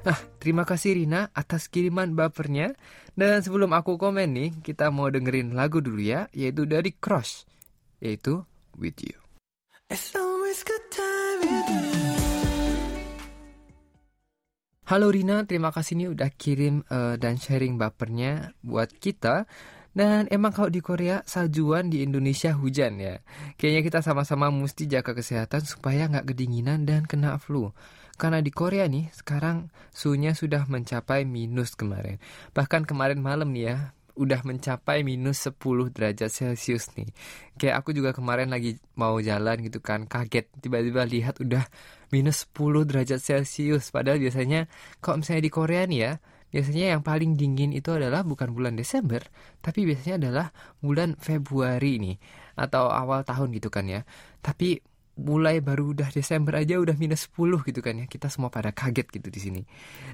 Nah, 0.01 0.17
terima 0.41 0.65
kasih 0.65 0.97
Rina 0.97 1.29
atas 1.37 1.69
kiriman 1.69 2.17
bapernya. 2.17 2.73
Dan 3.13 3.43
sebelum 3.45 3.75
aku 3.75 3.99
komen 3.99 4.33
nih, 4.33 4.49
kita 4.65 4.89
mau 4.89 5.11
dengerin 5.11 5.53
lagu 5.53 5.83
dulu 5.83 6.01
ya, 6.01 6.31
yaitu 6.33 6.65
dari 6.65 6.95
Cross, 6.95 7.45
yaitu 8.01 8.41
With 8.73 8.97
You. 9.03 9.19
It's 9.91 10.15
always 10.15 10.30
Halo 14.91 15.07
Rina, 15.07 15.47
terima 15.47 15.71
kasih 15.71 15.95
nih 16.03 16.09
udah 16.11 16.27
kirim 16.35 16.83
uh, 16.91 17.15
dan 17.15 17.39
sharing 17.39 17.79
bapernya 17.79 18.51
buat 18.59 18.91
kita. 18.91 19.47
Dan 19.95 20.27
emang 20.27 20.51
kalau 20.51 20.67
di 20.67 20.83
Korea 20.83 21.23
saljuan 21.23 21.87
di 21.87 22.03
Indonesia 22.03 22.51
hujan 22.51 22.99
ya. 22.99 23.23
Kayaknya 23.55 23.81
kita 23.87 23.99
sama-sama 24.03 24.51
mesti 24.51 24.91
jaga 24.91 25.15
kesehatan 25.15 25.63
supaya 25.63 26.11
nggak 26.11 26.35
kedinginan 26.35 26.83
dan 26.83 27.07
kena 27.07 27.39
flu. 27.39 27.71
Karena 28.19 28.43
di 28.43 28.51
Korea 28.51 28.83
nih 28.91 29.07
sekarang 29.15 29.71
suhunya 29.95 30.35
sudah 30.35 30.67
mencapai 30.67 31.23
minus 31.23 31.71
kemarin. 31.79 32.19
Bahkan 32.51 32.83
kemarin 32.83 33.23
malam 33.23 33.55
nih 33.55 33.71
ya 33.71 33.95
udah 34.15 34.43
mencapai 34.43 35.03
minus 35.05 35.47
10 35.47 35.91
derajat 35.91 36.31
Celcius 36.31 36.91
nih. 36.97 37.09
Kayak 37.57 37.83
aku 37.83 37.95
juga 37.95 38.11
kemarin 38.11 38.51
lagi 38.51 38.77
mau 38.97 39.17
jalan 39.19 39.61
gitu 39.63 39.79
kan 39.79 40.09
kaget 40.09 40.47
tiba-tiba 40.59 41.05
lihat 41.07 41.39
udah 41.39 41.65
minus 42.11 42.47
10 42.51 42.87
derajat 42.87 43.19
Celcius. 43.23 43.89
Padahal 43.89 44.19
biasanya 44.19 44.67
kalau 44.99 45.23
misalnya 45.23 45.43
di 45.43 45.51
Korea 45.51 45.83
nih 45.87 45.99
ya, 45.99 46.11
biasanya 46.51 46.85
yang 46.97 47.01
paling 47.01 47.39
dingin 47.39 47.71
itu 47.71 47.89
adalah 47.95 48.21
bukan 48.27 48.51
bulan 48.51 48.75
Desember, 48.75 49.23
tapi 49.63 49.87
biasanya 49.87 50.15
adalah 50.27 50.47
bulan 50.83 51.15
Februari 51.15 51.97
nih 51.97 52.17
atau 52.59 52.91
awal 52.91 53.23
tahun 53.23 53.55
gitu 53.55 53.71
kan 53.71 53.87
ya. 53.87 54.03
Tapi 54.43 54.83
mulai 55.21 55.59
baru 55.63 55.95
udah 55.95 56.09
Desember 56.11 56.55
aja 56.59 56.79
udah 56.79 56.95
minus 56.99 57.31
10 57.31 57.63
gitu 57.63 57.79
kan 57.79 57.95
ya. 58.03 58.05
Kita 58.05 58.27
semua 58.27 58.51
pada 58.51 58.75
kaget 58.75 59.07
gitu 59.07 59.27
di 59.31 59.39
sini. 59.39 59.61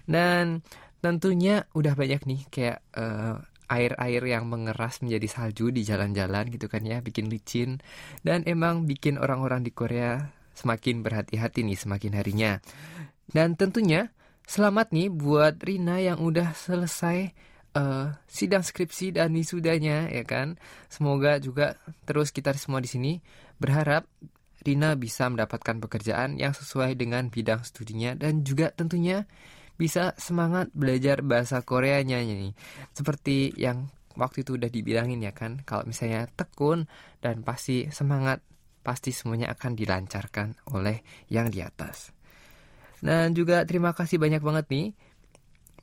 Dan 0.06 0.62
tentunya 1.02 1.66
udah 1.74 1.94
banyak 1.94 2.22
nih 2.26 2.42
kayak 2.50 2.80
uh, 2.98 3.38
air-air 3.68 4.24
yang 4.24 4.48
mengeras 4.48 5.04
menjadi 5.04 5.28
salju 5.28 5.72
di 5.72 5.84
jalan-jalan 5.84 6.48
gitu 6.52 6.72
kan 6.72 6.84
ya, 6.88 7.04
bikin 7.04 7.28
licin 7.28 7.84
dan 8.24 8.44
emang 8.48 8.88
bikin 8.88 9.20
orang-orang 9.20 9.64
di 9.64 9.72
Korea 9.76 10.32
semakin 10.58 11.06
berhati-hati 11.06 11.62
nih 11.62 11.78
semakin 11.78 12.18
harinya. 12.18 12.52
Dan 13.30 13.54
tentunya 13.60 14.10
selamat 14.48 14.96
nih 14.96 15.12
buat 15.14 15.60
Rina 15.62 16.00
yang 16.00 16.24
udah 16.24 16.56
selesai 16.56 17.36
uh, 17.78 18.16
sidang 18.26 18.66
skripsi 18.66 19.20
dan 19.20 19.36
wisudanya 19.38 20.10
ya 20.10 20.24
kan. 20.26 20.58
Semoga 20.90 21.38
juga 21.38 21.78
terus 22.10 22.34
kita 22.34 22.56
semua 22.58 22.82
di 22.82 22.90
sini 22.90 23.12
berharap 23.62 24.10
Rina 24.66 24.98
bisa 24.98 25.30
mendapatkan 25.30 25.78
pekerjaan 25.80 26.42
yang 26.42 26.52
sesuai 26.52 26.98
dengan 26.98 27.30
bidang 27.30 27.62
studinya 27.62 28.18
dan 28.18 28.42
juga 28.42 28.74
tentunya 28.74 29.30
bisa 29.78 30.18
semangat 30.18 30.74
belajar 30.74 31.22
bahasa 31.22 31.62
Koreanya 31.62 32.20
nih. 32.22 32.54
Seperti 32.92 33.54
yang 33.56 33.94
waktu 34.18 34.42
itu 34.42 34.58
udah 34.58 34.68
dibilangin 34.68 35.22
ya 35.22 35.32
kan, 35.32 35.62
kalau 35.64 35.86
misalnya 35.86 36.26
tekun 36.34 36.90
dan 37.22 37.46
pasti 37.46 37.88
semangat 37.94 38.42
pasti 38.82 39.14
semuanya 39.14 39.54
akan 39.54 39.78
dilancarkan 39.78 40.58
oleh 40.74 41.06
yang 41.30 41.54
di 41.54 41.62
atas. 41.62 42.12
Dan 42.98 43.38
juga 43.38 43.62
terima 43.68 43.94
kasih 43.94 44.18
banyak 44.18 44.42
banget 44.42 44.66
nih 44.74 44.88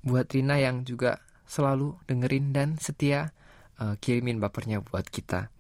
buat 0.03 0.27
Rina 0.29 0.59
yang 0.59 0.83
juga 0.83 1.23
selalu 1.47 1.95
dengerin 2.11 2.51
dan 2.51 2.69
setia 2.81 3.31
uh, 3.79 3.95
kirimin 4.03 4.43
bapernya 4.43 4.83
buat 4.83 5.07
kita. 5.07 5.53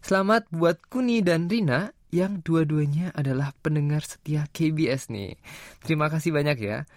Selamat 0.00 0.46
buat 0.48 0.78
Kuni 0.88 1.20
dan 1.20 1.50
Rina 1.50 1.92
yang 2.08 2.40
dua-duanya 2.40 3.12
adalah 3.12 3.52
pendengar 3.60 4.00
setia 4.00 4.48
KBS 4.48 5.12
nih. 5.12 5.36
Terima 5.84 6.08
kasih 6.08 6.32
banyak 6.32 6.58
ya, 6.62 6.88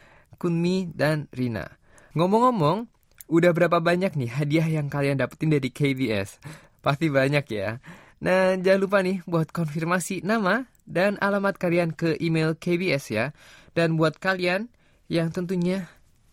Kunmi 0.42 0.90
dan 0.90 1.30
Rina. 1.30 1.78
Ngomong-ngomong, 2.18 2.90
udah 3.30 3.52
berapa 3.54 3.78
banyak 3.78 4.18
nih 4.18 4.34
hadiah 4.34 4.82
yang 4.82 4.90
kalian 4.90 5.22
dapetin 5.22 5.54
dari 5.54 5.70
KBS? 5.70 6.42
Pasti 6.82 7.14
banyak 7.14 7.46
ya. 7.46 7.78
Nah, 8.26 8.58
jangan 8.58 8.82
lupa 8.82 9.06
nih 9.06 9.22
buat 9.30 9.54
konfirmasi 9.54 10.26
nama 10.26 10.66
dan 10.90 11.22
alamat 11.22 11.62
kalian 11.62 11.94
ke 11.94 12.18
email 12.18 12.58
KBS 12.58 13.14
ya. 13.14 13.38
Dan 13.78 14.02
buat 14.02 14.18
kalian 14.18 14.74
yang 15.14 15.30
tentunya 15.30 15.86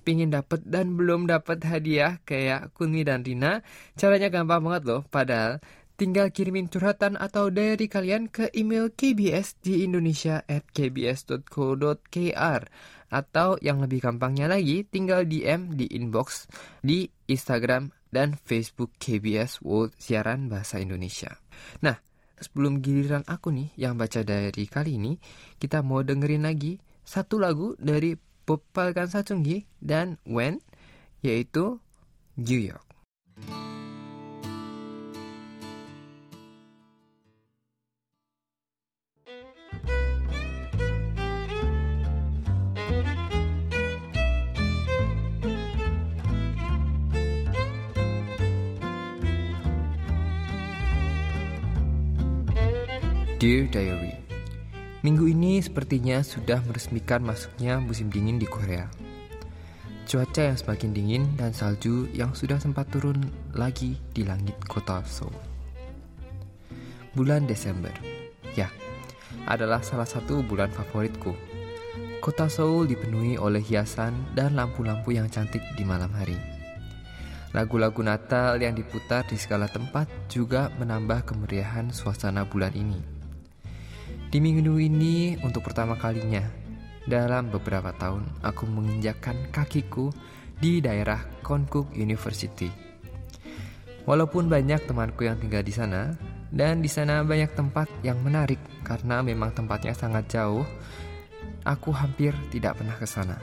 pingin 0.08 0.32
dapat 0.32 0.64
dan 0.64 0.96
belum 0.96 1.28
dapat 1.28 1.60
hadiah 1.68 2.16
kayak 2.24 2.72
Kunmi 2.72 3.04
dan 3.04 3.20
Rina, 3.20 3.60
caranya 3.92 4.32
gampang 4.32 4.64
banget 4.64 4.88
loh. 4.88 5.00
Padahal 5.12 5.60
tinggal 5.98 6.30
kirimin 6.30 6.70
curhatan 6.70 7.18
atau 7.18 7.50
diary 7.50 7.90
kalian 7.90 8.30
ke 8.30 8.54
email 8.54 8.86
KBS 8.94 9.58
di 9.58 9.82
Indonesia 9.82 10.46
at 10.46 10.62
kbs.co.kr 10.70 12.62
atau 13.10 13.58
yang 13.58 13.82
lebih 13.82 14.06
gampangnya 14.06 14.46
lagi 14.46 14.86
tinggal 14.86 15.26
DM 15.26 15.74
di 15.74 15.90
inbox 15.90 16.46
di 16.86 17.10
Instagram 17.26 17.90
dan 18.14 18.38
Facebook 18.38 18.94
KBS 19.02 19.60
World 19.66 19.98
Siaran 19.98 20.46
Bahasa 20.46 20.78
Indonesia. 20.78 21.34
Nah, 21.82 21.98
sebelum 22.38 22.78
giliran 22.78 23.26
aku 23.26 23.50
nih 23.50 23.74
yang 23.74 23.98
baca 23.98 24.22
dari 24.22 24.64
kali 24.70 24.96
ini, 25.02 25.18
kita 25.58 25.82
mau 25.82 26.06
dengerin 26.06 26.46
lagi 26.46 26.78
satu 27.02 27.42
lagu 27.42 27.74
dari 27.74 28.14
Popalkan 28.48 29.12
Sachunggi 29.12 29.68
dan 29.76 30.16
When, 30.24 30.62
yaitu 31.20 31.82
New 32.38 32.62
York. 32.62 32.87
Dear 53.38 53.70
Diary. 53.70 54.18
Minggu 55.06 55.30
ini 55.30 55.62
sepertinya 55.62 56.26
sudah 56.26 56.58
meresmikan 56.66 57.22
masuknya 57.22 57.78
musim 57.78 58.10
dingin 58.10 58.34
di 58.34 58.50
Korea. 58.50 58.90
Cuaca 60.10 60.50
yang 60.50 60.58
semakin 60.58 60.90
dingin 60.90 61.22
dan 61.38 61.54
salju 61.54 62.10
yang 62.10 62.34
sudah 62.34 62.58
sempat 62.58 62.90
turun 62.90 63.30
lagi 63.54 63.94
di 64.10 64.26
langit 64.26 64.58
kota 64.66 65.06
Seoul. 65.06 65.30
Bulan 67.14 67.46
Desember. 67.46 67.94
Ya, 68.58 68.74
adalah 69.46 69.86
salah 69.86 70.10
satu 70.10 70.42
bulan 70.42 70.74
favoritku. 70.74 71.30
Kota 72.18 72.50
Seoul 72.50 72.90
dipenuhi 72.90 73.38
oleh 73.38 73.62
hiasan 73.62 74.34
dan 74.34 74.58
lampu-lampu 74.58 75.14
yang 75.14 75.30
cantik 75.30 75.62
di 75.78 75.86
malam 75.86 76.10
hari. 76.10 76.34
Lagu-lagu 77.54 78.02
Natal 78.02 78.58
yang 78.58 78.74
diputar 78.74 79.30
di 79.30 79.38
segala 79.38 79.70
tempat 79.70 80.10
juga 80.26 80.74
menambah 80.82 81.22
kemeriahan 81.22 81.94
suasana 81.94 82.42
bulan 82.42 82.74
ini. 82.74 83.17
Di 84.28 84.44
minggu 84.44 84.76
ini 84.76 85.40
untuk 85.40 85.64
pertama 85.64 85.96
kalinya 85.96 86.44
dalam 87.08 87.48
beberapa 87.48 87.96
tahun 87.96 88.28
aku 88.44 88.68
menginjakkan 88.68 89.48
kakiku 89.48 90.12
di 90.60 90.84
daerah 90.84 91.24
Konkuk 91.40 91.96
University. 91.96 92.68
Walaupun 94.04 94.52
banyak 94.52 94.84
temanku 94.84 95.24
yang 95.24 95.40
tinggal 95.40 95.64
di 95.64 95.72
sana 95.72 96.12
dan 96.52 96.84
di 96.84 96.92
sana 96.92 97.24
banyak 97.24 97.56
tempat 97.56 97.88
yang 98.04 98.20
menarik 98.20 98.60
karena 98.84 99.24
memang 99.24 99.56
tempatnya 99.56 99.96
sangat 99.96 100.28
jauh, 100.28 100.68
aku 101.64 101.88
hampir 101.96 102.36
tidak 102.52 102.76
pernah 102.76 103.00
ke 103.00 103.08
sana. 103.08 103.40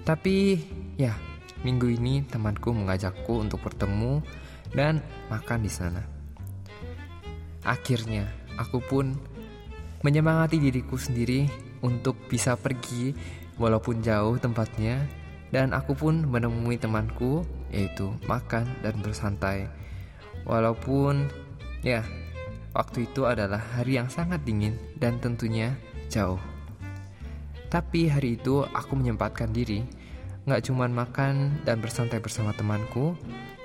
Tapi 0.00 0.64
ya, 0.96 1.12
minggu 1.60 1.92
ini 1.92 2.24
temanku 2.24 2.72
mengajakku 2.72 3.36
untuk 3.36 3.60
bertemu 3.60 4.24
dan 4.72 5.04
makan 5.28 5.60
di 5.60 5.68
sana. 5.68 6.00
Akhirnya, 7.68 8.39
aku 8.60 8.84
pun 8.84 9.16
menyemangati 10.04 10.60
diriku 10.60 11.00
sendiri 11.00 11.48
untuk 11.80 12.16
bisa 12.28 12.60
pergi 12.60 13.16
walaupun 13.56 14.04
jauh 14.04 14.36
tempatnya 14.36 15.08
dan 15.48 15.72
aku 15.72 15.96
pun 15.96 16.28
menemui 16.28 16.76
temanku 16.76 17.48
yaitu 17.72 18.12
makan 18.28 18.68
dan 18.84 18.94
bersantai. 19.00 19.66
Walaupun 20.44 21.28
ya 21.80 22.04
waktu 22.76 23.08
itu 23.08 23.24
adalah 23.26 23.58
hari 23.58 23.98
yang 23.98 24.12
sangat 24.12 24.44
dingin 24.44 24.76
dan 25.00 25.18
tentunya 25.18 25.74
jauh. 26.12 26.40
Tapi 27.70 28.10
hari 28.10 28.34
itu 28.38 28.66
aku 28.66 28.98
menyempatkan 28.98 29.50
diri 29.54 29.82
nggak 30.48 30.66
cuma 30.66 30.88
makan 30.88 31.60
dan 31.68 31.78
bersantai 31.78 32.18
bersama 32.18 32.50
temanku, 32.56 33.14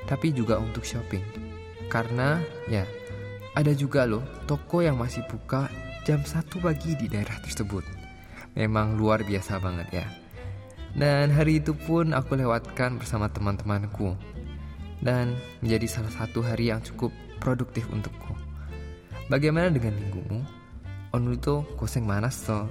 tapi 0.05 0.35
juga 0.35 0.59
untuk 0.59 0.83
shopping. 0.83 1.23
Karena 1.87 2.37
ya 2.67 2.83
ada 3.55 3.71
juga 3.71 4.03
loh 4.03 4.21
toko 4.45 4.83
yang 4.83 4.99
masih 4.99 5.23
buka 5.31 5.71
jam 6.03 6.19
1 6.21 6.59
pagi 6.59 6.93
di 6.99 7.07
daerah 7.07 7.39
tersebut. 7.39 7.87
Memang 8.59 8.99
luar 8.99 9.23
biasa 9.23 9.63
banget 9.63 10.03
ya. 10.03 10.07
Dan 10.95 11.31
hari 11.31 11.63
itu 11.63 11.75
pun 11.75 12.11
aku 12.11 12.35
lewatkan 12.35 12.99
bersama 12.99 13.31
teman-temanku. 13.31 14.15
Dan 14.99 15.35
menjadi 15.59 15.87
salah 15.87 16.13
satu 16.13 16.39
hari 16.43 16.71
yang 16.71 16.79
cukup 16.83 17.11
produktif 17.39 17.87
untukku. 17.91 18.31
Bagaimana 19.27 19.71
dengan 19.71 19.95
minggumu? 19.97 20.39
itu 21.15 21.63
koseng 21.79 22.03
manas 22.03 22.35
so. 22.35 22.67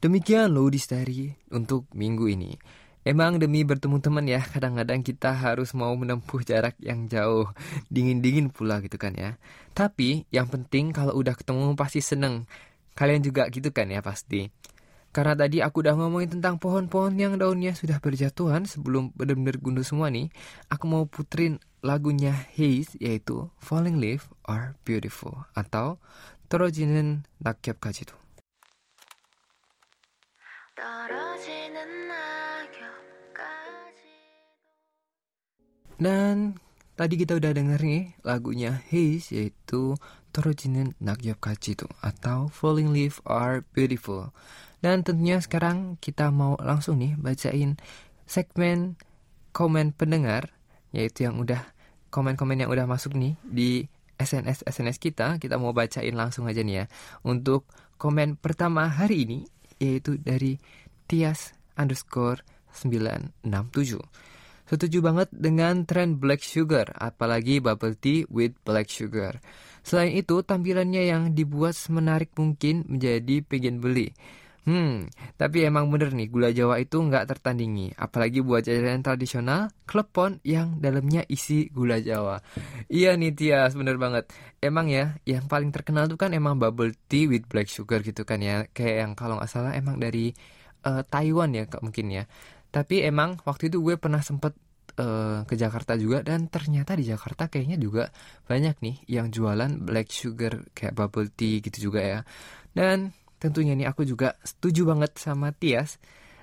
Demikian 0.00 0.50
loh 0.50 0.66
Distari 0.72 1.30
untuk 1.52 1.92
minggu 1.92 2.26
ini. 2.26 2.56
Emang 3.07 3.39
demi 3.39 3.63
bertemu 3.63 4.03
teman 4.03 4.27
ya, 4.27 4.43
kadang-kadang 4.43 4.99
kita 4.99 5.31
harus 5.31 5.71
mau 5.71 5.95
menempuh 5.95 6.43
jarak 6.43 6.75
yang 6.83 7.07
jauh, 7.07 7.47
dingin-dingin 7.87 8.51
pula 8.51 8.83
gitu 8.83 8.99
kan 8.99 9.15
ya. 9.15 9.39
Tapi 9.71 10.27
yang 10.27 10.51
penting 10.51 10.91
kalau 10.91 11.15
udah 11.15 11.31
ketemu 11.39 11.71
pasti 11.79 12.03
seneng. 12.03 12.43
Kalian 12.99 13.23
juga 13.23 13.47
gitu 13.47 13.71
kan 13.71 13.87
ya 13.87 14.03
pasti. 14.03 14.51
Karena 15.15 15.39
tadi 15.39 15.63
aku 15.63 15.87
udah 15.87 15.95
ngomongin 15.95 16.35
tentang 16.35 16.59
pohon-pohon 16.59 17.15
yang 17.15 17.39
daunnya 17.39 17.71
sudah 17.79 18.03
berjatuhan 18.03 18.67
sebelum 18.67 19.15
benar-benar 19.15 19.55
gunduh 19.63 19.87
semua 19.87 20.11
nih, 20.11 20.27
aku 20.67 20.83
mau 20.91 21.07
putrin 21.07 21.63
lagunya 21.79 22.35
Haze 22.59 22.99
yaitu 22.99 23.47
Falling 23.63 24.03
Leaf 24.03 24.27
Are 24.43 24.75
Beautiful 24.83 25.47
atau 25.55 26.03
떨어지는 26.51 27.23
낙엽까지도. 27.39 28.19
Dan 36.02 36.58
tadi 36.98 37.14
kita 37.14 37.38
udah 37.38 37.54
denger 37.54 37.78
nih 37.78 38.18
lagunya 38.26 38.82
Haze 38.90 39.38
yaitu 39.38 39.94
Torojinen 40.34 40.98
Nagyopkachi 40.98 41.78
atau 42.02 42.50
Falling 42.50 42.90
Leaf 42.90 43.22
Are 43.22 43.62
Beautiful. 43.70 44.34
Dan 44.82 45.06
tentunya 45.06 45.38
sekarang 45.38 45.94
kita 46.02 46.34
mau 46.34 46.58
langsung 46.58 46.98
nih 46.98 47.14
bacain 47.14 47.78
segmen 48.26 48.98
komen 49.54 49.94
pendengar 49.94 50.50
yaitu 50.90 51.30
yang 51.30 51.38
udah 51.38 51.62
komen-komen 52.10 52.66
yang 52.66 52.70
udah 52.74 52.90
masuk 52.90 53.14
nih 53.14 53.38
di 53.46 53.86
SNS 54.18 54.66
SNS 54.66 54.98
kita. 54.98 55.38
Kita 55.38 55.54
mau 55.54 55.70
bacain 55.70 56.18
langsung 56.18 56.50
aja 56.50 56.66
nih 56.66 56.82
ya. 56.82 56.84
Untuk 57.22 57.62
komen 58.02 58.34
pertama 58.42 58.90
hari 58.90 59.22
ini 59.22 59.38
yaitu 59.78 60.18
dari 60.18 60.58
Tias 61.06 61.54
underscore 61.78 62.42
967 62.74 64.31
Setuju 64.72 65.04
banget 65.04 65.28
dengan 65.28 65.84
tren 65.84 66.16
black 66.16 66.40
sugar, 66.40 66.96
apalagi 66.96 67.60
bubble 67.60 67.92
tea 67.92 68.24
with 68.32 68.56
black 68.64 68.88
sugar. 68.88 69.44
Selain 69.84 70.16
itu, 70.16 70.40
tampilannya 70.40 71.12
yang 71.12 71.36
dibuat 71.36 71.76
menarik 71.92 72.32
mungkin 72.40 72.88
menjadi 72.88 73.44
pengen 73.44 73.84
beli. 73.84 74.16
Hmm, 74.64 75.10
tapi 75.36 75.68
emang 75.68 75.92
bener 75.92 76.16
nih, 76.16 76.30
gula 76.32 76.54
jawa 76.56 76.80
itu 76.80 76.96
nggak 76.96 77.28
tertandingi. 77.34 77.92
Apalagi 78.00 78.40
buat 78.40 78.64
jajanan 78.64 79.04
tradisional, 79.04 79.74
klepon 79.84 80.40
yang 80.40 80.80
dalamnya 80.80 81.26
isi 81.28 81.68
gula 81.68 82.00
jawa. 82.00 82.40
Iya 82.88 83.12
nih 83.20 83.36
Tias, 83.36 83.76
bener 83.76 84.00
banget. 84.00 84.32
Emang 84.62 84.88
ya, 84.88 85.20
yang 85.28 85.52
paling 85.52 85.68
terkenal 85.68 86.08
tuh 86.08 86.16
kan 86.16 86.32
emang 86.32 86.56
bubble 86.56 86.96
tea 87.12 87.28
with 87.28 87.44
black 87.44 87.68
sugar 87.68 88.00
gitu 88.00 88.24
kan 88.24 88.40
ya. 88.40 88.64
Kayak 88.72 88.96
yang 89.04 89.12
kalau 89.18 89.36
nggak 89.36 89.50
salah 89.52 89.76
emang 89.76 90.00
dari 90.00 90.32
uh, 90.88 91.04
Taiwan 91.04 91.52
ya 91.52 91.68
mungkin 91.84 92.08
ya. 92.08 92.24
Tapi 92.72 93.04
emang 93.04 93.36
waktu 93.44 93.68
itu 93.68 93.84
gue 93.84 94.00
pernah 94.00 94.24
sempet 94.24 94.56
uh, 94.98 95.44
ke 95.48 95.54
Jakarta 95.56 95.96
juga 95.96 96.20
dan 96.20 96.48
ternyata 96.48 96.96
di 96.96 97.08
Jakarta 97.08 97.48
kayaknya 97.48 97.78
juga 97.80 98.10
banyak 98.44 98.76
nih 98.82 98.96
yang 99.08 99.32
jualan 99.32 99.80
black 99.80 100.12
sugar 100.12 100.68
kayak 100.76 100.92
bubble 100.96 101.30
tea 101.32 101.62
gitu 101.64 101.92
juga 101.92 102.00
ya. 102.00 102.20
Dan 102.72 103.12
tentunya 103.40 103.76
nih 103.76 103.88
aku 103.88 104.04
juga 104.06 104.36
setuju 104.44 104.88
banget 104.88 105.16
sama 105.18 105.52
Tias 105.52 105.96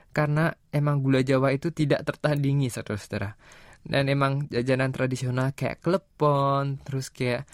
karena 0.09 0.51
emang 0.73 1.05
gula 1.05 1.21
Jawa 1.21 1.53
itu 1.53 1.69
tidak 1.69 2.05
tertandingi 2.05 2.67
saudara-saudara. 2.73 3.37
Dan 3.79 4.11
emang 4.11 4.51
jajanan 4.51 4.91
tradisional 4.91 5.55
kayak 5.55 5.79
klepon, 5.79 6.83
terus 6.83 7.07
kayak 7.07 7.47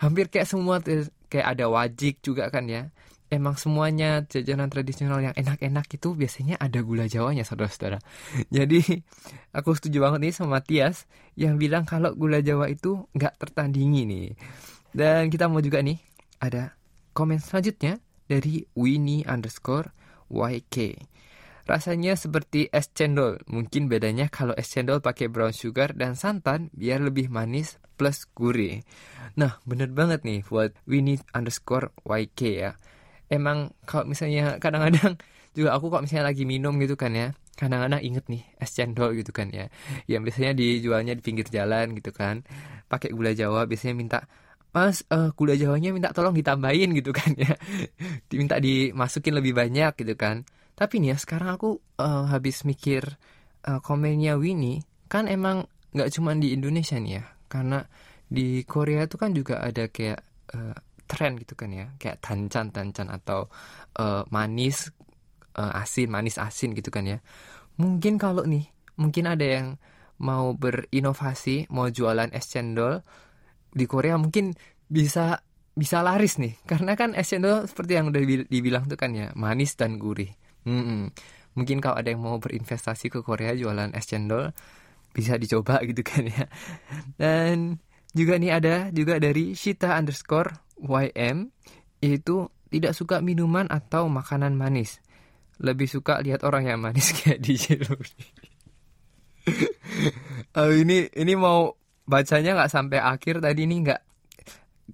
hampir 0.00 0.32
kayak 0.32 0.48
semua 0.48 0.80
kayak 1.28 1.46
ada 1.58 1.68
wajik 1.68 2.24
juga 2.24 2.48
kan 2.48 2.64
ya. 2.66 2.88
Emang 3.28 3.60
semuanya 3.60 4.24
jajanan 4.24 4.72
tradisional 4.72 5.20
yang 5.20 5.36
enak-enak 5.36 5.86
itu 5.92 6.16
biasanya 6.16 6.56
ada 6.56 6.80
gula 6.80 7.04
jawanya 7.04 7.44
saudara-saudara. 7.44 8.00
Jadi 8.56 8.80
aku 9.52 9.76
setuju 9.76 10.04
banget 10.04 10.20
nih 10.28 10.34
sama 10.34 10.64
Tias 10.64 11.04
yang 11.36 11.60
bilang 11.60 11.84
kalau 11.84 12.16
gula 12.16 12.40
jawa 12.40 12.72
itu 12.72 13.08
nggak 13.12 13.36
tertandingi 13.36 14.02
nih. 14.08 14.28
Dan 14.92 15.28
kita 15.28 15.46
mau 15.46 15.60
juga 15.60 15.84
nih 15.84 16.00
ada 16.40 16.72
komen 17.12 17.40
selanjutnya 17.40 18.00
dari 18.28 18.64
Winnie 18.76 19.24
underscore 19.28 19.92
YK. 20.32 20.96
Rasanya 21.68 22.16
seperti 22.16 22.72
es 22.72 22.88
cendol. 22.96 23.44
Mungkin 23.44 23.92
bedanya 23.92 24.32
kalau 24.32 24.56
es 24.56 24.72
cendol 24.72 25.04
pakai 25.04 25.28
brown 25.28 25.52
sugar 25.52 25.92
dan 25.92 26.16
santan 26.16 26.72
biar 26.72 27.04
lebih 27.04 27.28
manis 27.28 27.76
plus 28.00 28.24
gurih. 28.32 28.80
Nah, 29.36 29.60
bener 29.68 29.92
banget 29.92 30.24
nih 30.24 30.40
buat 30.48 30.72
Winnie 30.88 31.20
underscore 31.36 31.92
YK 32.08 32.40
ya 32.56 32.72
emang 33.28 33.72
kalau 33.88 34.08
misalnya 34.08 34.56
kadang-kadang 34.60 35.16
juga 35.56 35.74
aku 35.76 35.88
kok 35.88 36.04
misalnya 36.04 36.32
lagi 36.32 36.44
minum 36.44 36.76
gitu 36.80 36.94
kan 36.94 37.12
ya 37.12 37.32
kadang-kadang 37.58 37.98
inget 38.04 38.24
nih 38.30 38.42
es 38.62 38.70
cendol 38.70 39.16
gitu 39.18 39.34
kan 39.34 39.50
ya 39.50 39.66
yang 40.06 40.22
biasanya 40.22 40.54
dijualnya 40.54 41.18
di 41.18 41.22
pinggir 41.24 41.48
jalan 41.50 41.96
gitu 41.98 42.14
kan 42.14 42.46
pakai 42.86 43.10
gula 43.10 43.34
jawa 43.34 43.66
biasanya 43.66 43.94
minta 43.98 44.18
mas 44.72 45.02
uh, 45.08 45.32
gula 45.34 45.56
jawanya 45.56 45.90
minta 45.90 46.12
tolong 46.12 46.36
ditambahin 46.36 46.92
gitu 46.92 47.10
kan 47.16 47.32
ya. 47.34 47.56
Diminta 48.30 48.60
dimasukin 48.60 49.34
lebih 49.34 49.56
banyak 49.56 49.96
gitu 49.96 50.14
kan. 50.14 50.44
Tapi 50.76 51.02
nih 51.02 51.10
ya 51.10 51.16
sekarang 51.18 51.56
aku 51.56 51.80
uh, 51.98 52.28
habis 52.30 52.62
mikir 52.62 53.18
uh, 53.66 53.80
komennya 53.82 54.38
Winnie 54.38 54.84
kan 55.08 55.26
emang 55.26 55.66
nggak 55.96 56.12
cuma 56.14 56.36
di 56.36 56.52
Indonesia 56.52 57.00
nih 57.00 57.12
ya 57.18 57.24
karena 57.48 57.80
di 58.28 58.62
Korea 58.68 59.08
itu 59.08 59.16
kan 59.16 59.32
juga 59.32 59.64
ada 59.64 59.88
kayak 59.88 60.20
uh, 60.52 60.76
tren 61.08 61.40
gitu 61.40 61.56
kan 61.56 61.72
ya. 61.72 61.90
Kayak 61.96 62.20
tancan 62.20 62.70
tancan 62.70 63.08
atau 63.08 63.48
uh, 63.96 64.22
manis 64.28 64.92
uh, 65.58 65.80
asin 65.82 66.12
manis 66.12 66.36
asin 66.38 66.76
gitu 66.76 66.92
kan 66.92 67.08
ya. 67.08 67.18
Mungkin 67.80 68.20
kalau 68.20 68.44
nih 68.44 68.70
mungkin 69.00 69.24
ada 69.26 69.46
yang 69.46 69.66
mau 70.18 70.54
berinovasi 70.54 71.70
mau 71.70 71.86
jualan 71.90 72.30
es 72.34 72.50
cendol 72.50 73.02
di 73.70 73.86
Korea 73.86 74.18
mungkin 74.18 74.54
bisa 74.90 75.40
bisa 75.78 76.02
laris 76.02 76.38
nih. 76.38 76.58
Karena 76.66 76.94
kan 76.94 77.14
es 77.14 77.30
cendol 77.30 77.66
seperti 77.66 77.98
yang 77.98 78.10
udah 78.10 78.22
dibilang 78.46 78.86
tuh 78.86 78.98
kan 78.98 79.14
ya 79.14 79.30
manis 79.34 79.74
dan 79.74 79.98
gurih. 79.98 80.30
Hmm, 80.66 81.14
mungkin 81.54 81.78
kalau 81.80 81.96
ada 81.96 82.10
yang 82.12 82.20
mau 82.20 82.36
berinvestasi 82.36 83.08
ke 83.08 83.22
Korea 83.22 83.54
jualan 83.54 83.94
es 83.94 84.06
cendol 84.10 84.52
bisa 85.14 85.38
dicoba 85.38 85.80
gitu 85.86 86.02
kan 86.02 86.26
ya. 86.26 86.44
Dan 87.14 87.78
juga 88.12 88.40
nih 88.40 88.52
ada 88.52 88.74
juga 88.90 89.22
dari 89.22 89.54
Shita 89.54 89.94
underscore 89.94 90.67
YM 90.82 91.50
itu 91.98 92.50
tidak 92.68 92.92
suka 92.94 93.18
minuman 93.24 93.66
atau 93.68 94.06
makanan 94.06 94.54
manis. 94.54 95.02
Lebih 95.58 95.90
suka 95.90 96.22
lihat 96.22 96.46
orang 96.46 96.70
yang 96.70 96.78
manis 96.78 97.10
kayak 97.18 97.40
di 97.42 97.54
Jeruni. 97.58 98.26
uh, 100.54 100.72
ini 100.76 101.08
ini 101.16 101.34
mau 101.34 101.72
bacanya 102.04 102.56
nggak 102.56 102.72
sampai 102.72 102.98
akhir 103.00 103.40
tadi 103.40 103.64
ini 103.64 103.84
nggak 103.84 104.02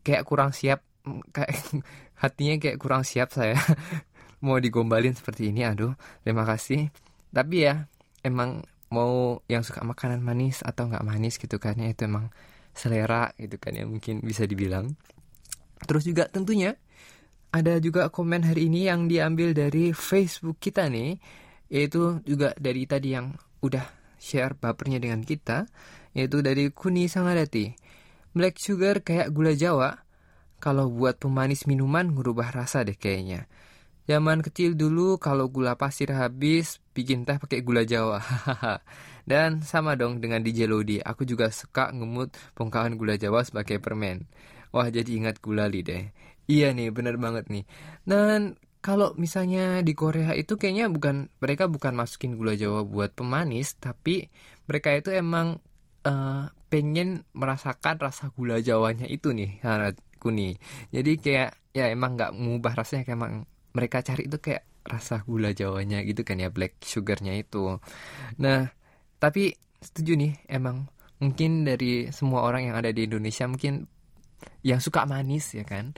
kayak 0.03 0.23
kurang 0.27 0.51
siap 0.55 0.83
kayak 1.31 1.55
hatinya 2.23 2.55
kayak 2.59 2.79
kurang 2.81 3.03
siap 3.03 3.31
saya 3.31 3.59
mau 4.45 4.59
digombalin 4.59 5.15
seperti 5.15 5.51
ini 5.51 5.67
aduh 5.67 5.95
terima 6.23 6.47
kasih 6.47 6.91
tapi 7.35 7.67
ya 7.67 7.91
emang 8.23 8.63
mau 8.95 9.43
yang 9.51 9.67
suka 9.67 9.83
makanan 9.83 10.23
manis 10.23 10.63
atau 10.63 10.87
nggak 10.87 11.03
manis 11.03 11.39
gitu 11.39 11.59
kan 11.59 11.75
ya 11.79 11.91
itu 11.91 12.07
emang 12.07 12.31
selera 12.75 13.31
gitu 13.39 13.59
kan 13.59 13.75
ya 13.75 13.87
mungkin 13.87 14.23
bisa 14.23 14.47
dibilang 14.47 14.95
Terus 15.85 16.05
juga 16.09 16.29
tentunya 16.29 16.77
ada 17.55 17.79
juga 17.79 18.11
komen 18.11 18.43
hari 18.43 18.67
ini 18.67 18.91
yang 18.91 19.07
diambil 19.07 19.55
dari 19.55 19.95
Facebook 19.95 20.59
kita 20.59 20.91
nih, 20.91 21.23
yaitu 21.71 22.19
juga 22.27 22.51
dari 22.59 22.83
tadi 22.89 23.15
yang 23.15 23.37
udah 23.63 23.87
share 24.19 24.59
bapernya 24.59 24.99
dengan 24.99 25.23
kita, 25.23 25.71
yaitu 26.17 26.43
dari 26.43 26.75
Kuni 26.75 27.07
Sangadati. 27.07 27.71
Black 28.35 28.59
sugar 28.59 29.07
kayak 29.07 29.31
gula 29.31 29.55
Jawa, 29.55 30.03
kalau 30.59 30.91
buat 30.91 31.23
pemanis 31.23 31.71
minuman 31.71 32.11
ngubah 32.11 32.51
rasa 32.51 32.83
deh 32.83 32.99
kayaknya. 32.99 33.47
Zaman 34.05 34.45
kecil 34.45 34.77
dulu 34.77 35.17
kalau 35.17 35.49
gula 35.49 35.81
pasir 35.81 36.13
habis 36.13 36.83
bikin 36.93 37.25
teh 37.25 37.41
pakai 37.41 37.65
gula 37.65 37.87
Jawa. 37.87 38.21
Dan 39.31 39.65
sama 39.65 39.97
dong 39.97 40.21
dengan 40.21 40.45
DJ 40.45 40.69
Lodi, 40.69 41.01
aku 41.01 41.25
juga 41.25 41.49
suka 41.49 41.89
ngemut 41.89 42.37
bongkahan 42.53 43.01
gula 43.01 43.17
Jawa 43.17 43.41
sebagai 43.47 43.81
permen. 43.81 44.29
Wah 44.75 44.91
jadi 44.91 45.07
ingat 45.07 45.39
gulali 45.39 45.87
deh. 45.87 46.11
Iya 46.51 46.75
nih 46.75 46.91
bener 46.91 47.15
banget 47.17 47.47
nih. 47.47 47.65
Dan 48.03 48.59
kalau 48.85 49.17
misalnya 49.17 49.81
di 49.81 49.97
Korea 49.97 50.37
itu 50.37 50.61
kayaknya 50.61 50.91
bukan 50.93 51.33
mereka 51.41 51.71
bukan 51.71 51.97
masukin 51.97 52.37
gula 52.37 52.53
Jawa 52.59 52.85
buat 52.85 53.17
pemanis, 53.17 53.81
tapi 53.81 54.29
mereka 54.69 54.93
itu 54.93 55.09
emang 55.15 55.63
uh, 56.05 56.53
pengen 56.69 57.25
merasakan 57.33 57.97
rasa 57.97 58.29
gula 58.35 58.61
Jawanya 58.61 59.09
itu 59.09 59.33
nih, 59.33 59.63
harapku 59.65 60.29
nih. 60.29 60.61
Jadi 60.93 61.13
kayak 61.17 61.51
ya 61.73 61.89
emang 61.89 62.19
nggak 62.19 62.37
mengubah 62.37 62.85
rasanya 62.85 63.09
kayak 63.09 63.19
emang 63.19 63.35
mereka 63.73 64.05
cari 64.05 64.29
itu 64.29 64.37
kayak 64.43 64.69
rasa 64.85 65.25
gula 65.25 65.57
Jawanya 65.57 66.05
gitu 66.05 66.21
kan 66.27 66.37
ya 66.43 66.53
black 66.53 66.77
sugarnya 66.85 67.33
itu. 67.41 67.81
Nah 68.37 68.69
tapi 69.17 69.57
setuju 69.81 70.13
nih 70.21 70.33
emang 70.53 70.93
mungkin 71.25 71.65
dari 71.65 72.13
semua 72.13 72.45
orang 72.45 72.69
yang 72.69 72.77
ada 72.77 72.93
di 72.93 73.09
Indonesia 73.09 73.49
mungkin 73.49 73.89
yang 74.65 74.81
suka 74.81 75.05
manis 75.05 75.53
ya 75.55 75.63
kan? 75.63 75.95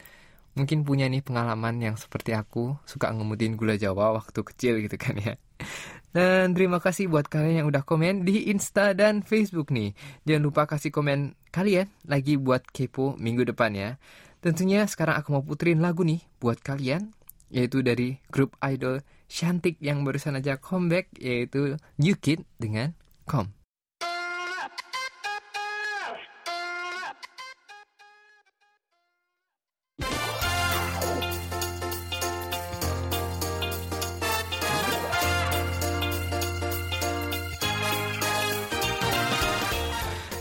Mungkin 0.57 0.88
punya 0.88 1.05
nih 1.07 1.20
pengalaman 1.20 1.77
yang 1.85 1.96
seperti 2.01 2.33
aku 2.33 2.81
suka 2.88 3.12
ngemutin 3.12 3.61
gula 3.61 3.77
jawa 3.77 4.16
waktu 4.16 4.40
kecil 4.40 4.81
gitu 4.81 4.96
kan 4.96 5.16
ya. 5.20 5.35
Dan 6.16 6.57
terima 6.57 6.81
kasih 6.81 7.12
buat 7.12 7.29
kalian 7.29 7.61
yang 7.61 7.68
udah 7.68 7.85
komen 7.85 8.25
di 8.25 8.49
Insta 8.49 8.96
dan 8.96 9.20
Facebook 9.20 9.68
nih. 9.68 9.92
Jangan 10.25 10.42
lupa 10.49 10.64
kasih 10.64 10.88
komen 10.88 11.37
kalian 11.53 11.92
lagi 12.09 12.40
buat 12.40 12.64
kepo 12.72 13.20
minggu 13.20 13.44
depan 13.53 13.77
ya. 13.77 13.90
Tentunya 14.40 14.88
sekarang 14.88 15.20
aku 15.20 15.37
mau 15.37 15.44
puterin 15.44 15.85
lagu 15.85 16.09
nih 16.09 16.25
buat 16.40 16.57
kalian 16.64 17.12
yaitu 17.53 17.85
dari 17.85 18.18
grup 18.33 18.59
idol 18.64 19.05
cantik 19.31 19.79
yang 19.79 20.03
barusan 20.03 20.38
aja 20.38 20.59
comeback 20.59 21.12
yaitu 21.20 21.79
New 22.01 22.16
Kid 22.18 22.42
dengan 22.59 22.96
Come 23.27 23.56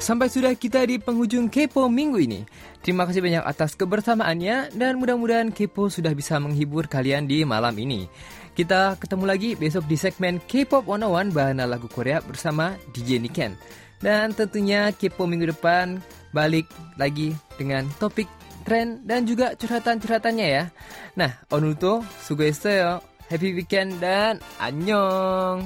Sampai 0.05 0.29
sudah 0.29 0.53
kita 0.53 0.85
di 0.85 1.01
penghujung 1.01 1.49
Kepo 1.49 1.89
minggu 1.89 2.21
ini. 2.21 2.45
Terima 2.85 3.09
kasih 3.09 3.25
banyak 3.25 3.41
atas 3.41 3.73
kebersamaannya 3.73 4.77
dan 4.77 5.01
mudah-mudahan 5.01 5.49
Kepo 5.49 5.89
sudah 5.89 6.13
bisa 6.13 6.37
menghibur 6.37 6.85
kalian 6.85 7.25
di 7.25 7.41
malam 7.41 7.73
ini. 7.73 8.05
Kita 8.53 9.01
ketemu 9.01 9.25
lagi 9.25 9.57
besok 9.57 9.89
di 9.89 9.97
segmen 9.97 10.37
K-pop 10.45 10.85
101 10.85 11.33
bahana 11.33 11.65
lagu 11.65 11.89
Korea 11.89 12.21
bersama 12.21 12.77
DJ 12.93 13.17
Niken. 13.17 13.57
Dan 13.97 14.37
tentunya 14.37 14.93
Kepo 14.93 15.25
minggu 15.25 15.49
depan 15.49 15.97
balik 16.29 16.69
lagi 17.01 17.33
dengan 17.57 17.89
topik 17.97 18.29
tren 18.61 19.01
dan 19.09 19.25
juga 19.25 19.57
curhatan-curhatannya 19.57 20.47
ya. 20.53 20.69
Nah, 21.17 21.33
onuto, 21.49 22.05
sugoiseyo, 22.21 23.01
happy 23.25 23.57
weekend 23.57 23.97
dan 23.97 24.37
annyeong! 24.61 25.65